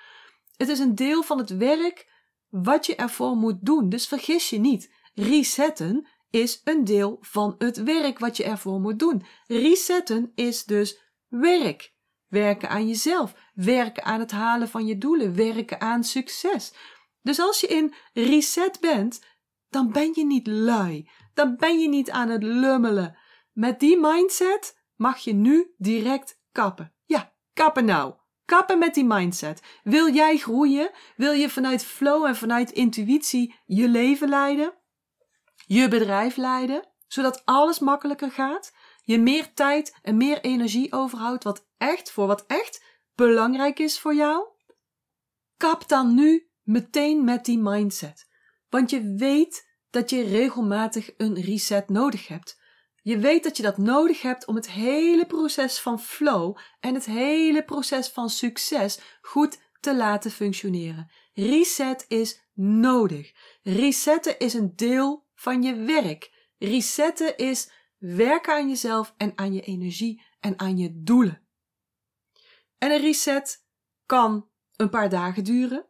Het 0.56 0.68
is 0.68 0.78
een 0.78 0.94
deel 0.94 1.22
van 1.22 1.38
het 1.38 1.56
werk 1.56 2.08
wat 2.48 2.86
je 2.86 2.96
ervoor 2.96 3.36
moet 3.36 3.58
doen. 3.60 3.88
Dus 3.88 4.06
vergis 4.06 4.50
je 4.50 4.58
niet. 4.58 4.92
Resetten 5.14 6.08
is 6.30 6.60
een 6.64 6.84
deel 6.84 7.18
van 7.20 7.54
het 7.58 7.82
werk 7.82 8.18
wat 8.18 8.36
je 8.36 8.44
ervoor 8.44 8.80
moet 8.80 8.98
doen. 8.98 9.24
Resetten 9.46 10.32
is 10.34 10.64
dus 10.64 11.00
werk. 11.28 11.94
Werken 12.28 12.68
aan 12.68 12.88
jezelf, 12.88 13.34
werken 13.54 14.04
aan 14.04 14.20
het 14.20 14.30
halen 14.30 14.68
van 14.68 14.86
je 14.86 14.98
doelen, 14.98 15.34
werken 15.34 15.80
aan 15.80 16.04
succes. 16.04 16.72
Dus 17.22 17.38
als 17.40 17.60
je 17.60 17.66
in 17.66 17.94
reset 18.12 18.80
bent, 18.80 19.24
dan 19.68 19.92
ben 19.92 20.12
je 20.14 20.24
niet 20.24 20.46
lui. 20.46 21.08
Dan 21.34 21.56
ben 21.56 21.80
je 21.80 21.88
niet 21.88 22.10
aan 22.10 22.28
het 22.28 22.42
lummelen. 22.42 23.16
Met 23.52 23.80
die 23.80 23.98
mindset 24.00 24.82
mag 24.96 25.18
je 25.18 25.32
nu 25.32 25.74
direct 25.76 26.40
kappen. 26.52 26.94
Ja, 27.04 27.32
kappen 27.52 27.84
nou. 27.84 28.14
Kappen 28.44 28.78
met 28.78 28.94
die 28.94 29.04
mindset. 29.04 29.62
Wil 29.82 30.14
jij 30.14 30.36
groeien? 30.36 30.90
Wil 31.16 31.32
je 31.32 31.50
vanuit 31.50 31.84
flow 31.84 32.24
en 32.24 32.36
vanuit 32.36 32.70
intuïtie 32.70 33.54
je 33.66 33.88
leven 33.88 34.28
leiden? 34.28 34.79
Je 35.72 35.88
bedrijf 35.88 36.36
leiden? 36.36 36.88
Zodat 37.06 37.42
alles 37.44 37.78
makkelijker 37.78 38.30
gaat? 38.30 38.72
Je 39.02 39.18
meer 39.18 39.54
tijd 39.54 39.98
en 40.02 40.16
meer 40.16 40.40
energie 40.40 40.92
overhoudt 40.92 41.44
wat 41.44 41.66
echt 41.76 42.10
voor 42.10 42.26
wat 42.26 42.44
echt 42.46 42.84
belangrijk 43.14 43.78
is 43.78 43.98
voor 43.98 44.14
jou? 44.14 44.48
Kap 45.56 45.88
dan 45.88 46.14
nu 46.14 46.50
meteen 46.62 47.24
met 47.24 47.44
die 47.44 47.58
mindset. 47.58 48.28
Want 48.68 48.90
je 48.90 49.14
weet 49.16 49.68
dat 49.90 50.10
je 50.10 50.22
regelmatig 50.22 51.10
een 51.16 51.40
reset 51.40 51.88
nodig 51.88 52.28
hebt. 52.28 52.60
Je 53.02 53.18
weet 53.18 53.42
dat 53.42 53.56
je 53.56 53.62
dat 53.62 53.78
nodig 53.78 54.22
hebt 54.22 54.46
om 54.46 54.54
het 54.54 54.70
hele 54.70 55.26
proces 55.26 55.78
van 55.78 56.00
flow 56.00 56.56
en 56.80 56.94
het 56.94 57.04
hele 57.04 57.64
proces 57.64 58.08
van 58.08 58.30
succes 58.30 59.00
goed 59.20 59.58
te 59.80 59.96
laten 59.96 60.30
functioneren. 60.30 61.10
Reset 61.32 62.04
is 62.08 62.50
nodig. 62.54 63.32
Resetten 63.62 64.38
is 64.38 64.54
een 64.54 64.72
deel 64.76 65.28
van 65.40 65.62
je 65.62 65.74
werk. 65.74 66.48
Resetten 66.58 67.36
is 67.36 67.70
werken 67.98 68.54
aan 68.54 68.68
jezelf 68.68 69.14
en 69.16 69.32
aan 69.34 69.52
je 69.52 69.60
energie 69.60 70.22
en 70.40 70.58
aan 70.58 70.78
je 70.78 71.02
doelen. 71.02 71.46
En 72.78 72.90
een 72.90 73.00
reset 73.00 73.66
kan 74.06 74.48
een 74.76 74.90
paar 74.90 75.08
dagen 75.08 75.44
duren 75.44 75.86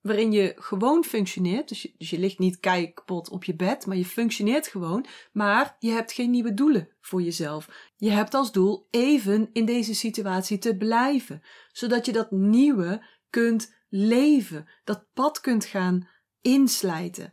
waarin 0.00 0.32
je 0.32 0.52
gewoon 0.56 1.04
functioneert. 1.04 1.68
Dus 1.68 1.82
je, 1.82 1.94
dus 1.98 2.10
je 2.10 2.18
ligt 2.18 2.38
niet 2.38 2.60
kapot 2.60 3.28
op 3.28 3.44
je 3.44 3.56
bed, 3.56 3.86
maar 3.86 3.96
je 3.96 4.04
functioneert 4.04 4.66
gewoon. 4.66 5.06
Maar 5.32 5.76
je 5.78 5.90
hebt 5.90 6.12
geen 6.12 6.30
nieuwe 6.30 6.54
doelen 6.54 6.88
voor 7.00 7.22
jezelf. 7.22 7.92
Je 7.96 8.10
hebt 8.10 8.34
als 8.34 8.52
doel 8.52 8.86
even 8.90 9.50
in 9.52 9.64
deze 9.64 9.94
situatie 9.94 10.58
te 10.58 10.76
blijven, 10.76 11.42
zodat 11.72 12.06
je 12.06 12.12
dat 12.12 12.30
nieuwe 12.30 13.06
kunt 13.30 13.74
leven, 13.88 14.68
dat 14.84 15.06
pad 15.12 15.40
kunt 15.40 15.64
gaan 15.64 16.08
inslijten. 16.40 17.32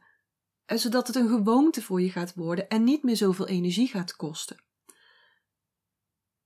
En 0.70 0.80
zodat 0.80 1.08
het 1.08 1.16
een 1.16 1.30
gewoonte 1.30 1.82
voor 1.82 2.02
je 2.02 2.10
gaat 2.10 2.34
worden 2.34 2.68
en 2.68 2.84
niet 2.84 3.04
meer 3.04 3.16
zoveel 3.16 3.48
energie 3.48 3.88
gaat 3.88 4.16
kosten. 4.16 4.64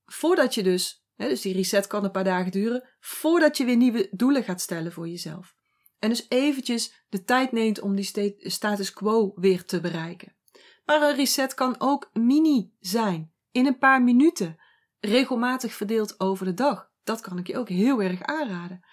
Voordat 0.04 0.54
je 0.54 0.62
dus, 0.62 1.06
dus 1.16 1.40
die 1.40 1.54
reset 1.54 1.86
kan 1.86 2.04
een 2.04 2.10
paar 2.10 2.24
dagen 2.24 2.50
duren, 2.50 2.88
voordat 3.00 3.56
je 3.56 3.64
weer 3.64 3.76
nieuwe 3.76 4.08
doelen 4.10 4.44
gaat 4.44 4.60
stellen 4.60 4.92
voor 4.92 5.08
jezelf. 5.08 5.54
En 5.98 6.08
dus 6.08 6.26
eventjes 6.28 7.04
de 7.08 7.24
tijd 7.24 7.52
neemt 7.52 7.80
om 7.80 7.94
die 7.94 8.34
status 8.38 8.92
quo 8.92 9.32
weer 9.34 9.64
te 9.64 9.80
bereiken. 9.80 10.36
Maar 10.84 11.02
een 11.02 11.16
reset 11.16 11.54
kan 11.54 11.74
ook 11.78 12.10
mini 12.12 12.74
zijn, 12.80 13.34
in 13.50 13.66
een 13.66 13.78
paar 13.78 14.02
minuten, 14.02 14.56
regelmatig 15.00 15.74
verdeeld 15.74 16.20
over 16.20 16.46
de 16.46 16.54
dag. 16.54 16.90
Dat 17.02 17.20
kan 17.20 17.38
ik 17.38 17.46
je 17.46 17.58
ook 17.58 17.68
heel 17.68 18.02
erg 18.02 18.22
aanraden. 18.22 18.84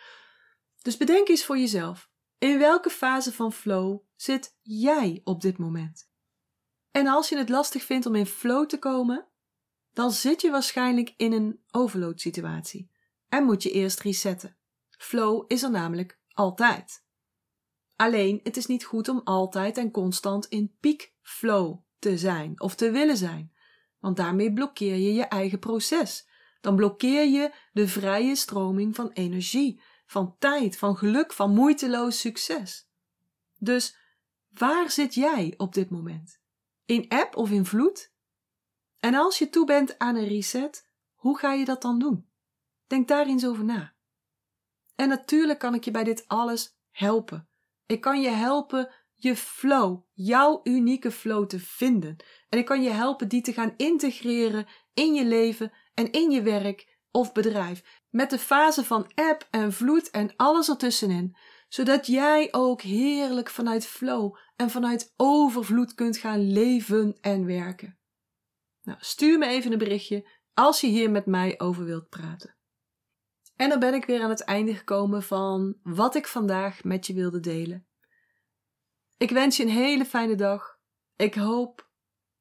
Dus 0.82 0.98
bedenk 0.98 1.28
eens 1.28 1.46
voor 1.46 1.58
jezelf: 1.58 2.10
in 2.38 2.60
welke 2.60 2.90
fase 2.90 3.34
van 3.34 3.54
flow 3.54 4.10
zit 4.22 4.58
jij 4.62 5.22
op 5.24 5.42
dit 5.42 5.58
moment? 5.58 6.10
En 6.92 7.08
als 7.08 7.30
je 7.30 7.38
het 7.38 7.50
lastig 7.50 7.84
vindt 7.84 8.06
om 8.06 8.16
in 8.16 8.26
flow 8.26 8.68
te 8.68 8.80
komen, 8.80 9.28
dan 9.94 10.12
zit 10.12 10.42
je 10.42 10.52
waarschijnlijk 10.52 11.14
in 11.18 11.32
een 11.32 11.64
overload 11.72 12.22
situatie 12.22 12.92
en 13.30 13.44
moet 13.44 13.64
je 13.64 13.72
eerst 13.72 14.00
resetten. 14.00 14.58
Flow 14.90 15.44
is 15.48 15.64
er 15.64 15.72
namelijk 15.72 16.20
altijd. 16.34 17.06
Alleen, 17.96 18.40
het 18.44 18.58
is 18.58 18.66
niet 18.66 18.84
goed 18.84 19.08
om 19.08 19.22
altijd 19.24 19.78
en 19.78 19.92
constant 19.92 20.46
in 20.46 20.76
peak 20.80 21.12
flow 21.22 21.80
te 22.00 22.18
zijn 22.18 22.62
of 22.62 22.76
te 22.76 22.92
willen 22.92 23.18
zijn, 23.18 23.54
want 24.00 24.18
daarmee 24.18 24.54
blokkeer 24.54 24.96
je 24.96 25.14
je 25.14 25.24
eigen 25.24 25.60
proces. 25.60 26.30
Dan 26.62 26.76
blokkeer 26.76 27.26
je 27.26 27.54
de 27.72 27.88
vrije 27.88 28.36
stroming 28.36 28.96
van 28.96 29.12
energie, 29.12 29.82
van 30.06 30.36
tijd, 30.40 30.78
van 30.78 30.98
geluk, 30.98 31.34
van 31.34 31.54
moeiteloos 31.54 32.20
succes. 32.20 32.90
Dus 33.58 34.00
waar 34.54 34.92
zit 34.92 35.14
jij 35.14 35.54
op 35.58 35.74
dit 35.74 35.90
moment? 35.90 36.40
In 36.86 37.06
app 37.10 37.36
of 37.36 37.52
in 37.52 37.66
vloed? 37.66 38.14
En 39.00 39.16
als 39.16 39.38
je 39.38 39.50
toe 39.50 39.66
bent 39.66 40.00
aan 40.00 40.16
een 40.16 40.28
reset, 40.28 40.90
hoe 41.14 41.38
ga 41.38 41.54
je 41.54 41.66
dat 41.66 41.82
dan 41.82 42.00
doen? 42.00 42.30
Denk 42.88 43.08
daar 43.08 43.26
eens 43.26 43.46
over 43.46 43.64
na. 43.64 43.94
En 44.96 45.10
natuurlijk 45.10 45.60
kan 45.60 45.74
ik 45.74 45.84
je 45.84 45.92
bij 45.92 46.04
dit 46.04 46.28
alles 46.28 46.78
helpen. 46.90 47.50
Ik 47.86 48.02
kan 48.02 48.22
je 48.22 48.30
helpen 48.30 48.92
je 49.16 49.36
flow, 49.36 50.04
jouw 50.14 50.60
unieke 50.64 51.12
flow 51.12 51.48
te 51.48 51.60
vinden. 51.60 52.16
En 52.50 52.60
ik 52.60 52.66
kan 52.66 52.84
je 52.84 52.90
helpen 52.90 53.28
die 53.28 53.42
te 53.42 53.54
gaan 53.54 53.74
integreren 53.78 54.68
in 54.94 55.14
je 55.14 55.26
leven 55.26 55.72
en 55.94 56.12
in 56.12 56.32
je 56.32 56.42
werk 56.42 57.00
of 57.12 57.32
bedrijf. 57.32 58.04
Met 58.10 58.30
de 58.30 58.40
fase 58.40 58.86
van 58.86 59.12
eb 59.16 59.48
en 59.50 59.74
vloed 59.74 60.10
en 60.10 60.36
alles 60.36 60.70
ertussenin. 60.70 61.36
Zodat 61.72 62.08
jij 62.08 62.48
ook 62.52 62.82
heerlijk 62.82 63.50
vanuit 63.50 63.88
flow 63.88 64.36
en 64.56 64.70
vanuit 64.70 65.14
overvloed 65.18 65.94
kunt 65.94 66.18
gaan 66.18 66.52
leven 66.52 67.18
en 67.22 67.46
werken. 67.46 67.98
Nou, 68.82 68.98
stuur 69.02 69.38
me 69.38 69.48
even 69.48 69.72
een 69.72 69.78
berichtje 69.78 70.30
als 70.54 70.82
je 70.82 70.88
hier 70.88 71.12
met 71.12 71.26
mij 71.26 71.60
over 71.60 71.86
wilt 71.86 72.10
praten. 72.10 72.56
En 73.56 73.70
dan 73.70 73.80
ben 73.80 73.94
ik 73.94 74.06
weer 74.06 74.22
aan 74.22 74.30
het 74.30 74.44
einde 74.44 74.76
gekomen 74.76 75.24
van 75.24 75.78
wat 75.84 76.16
ik 76.16 76.28
vandaag 76.28 76.84
met 76.84 77.08
je 77.08 77.14
wilde 77.14 77.40
delen. 77.40 77.88
Ik 79.18 79.30
wens 79.30 79.58
je 79.58 79.64
een 79.64 79.70
hele 79.70 80.06
fijne 80.06 80.36
dag. 80.36 80.80
Ik 81.16 81.34
hoop 81.34 81.90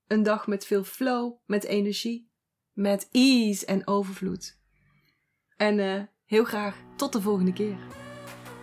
een 0.06 0.22
dag 0.22 0.46
met 0.46 0.66
veel 0.66 0.84
flow, 0.84 1.36
met 1.46 1.64
energie, 1.64 2.30
met 2.72 3.08
ease 3.10 3.66
en 3.66 3.86
overvloed. 3.86 4.58
En 5.56 5.78
uh, 5.78 6.02
heel 6.24 6.44
graag 6.44 6.82
tot 6.96 7.12
de 7.12 7.20
volgende 7.20 7.52
keer. 7.52 7.99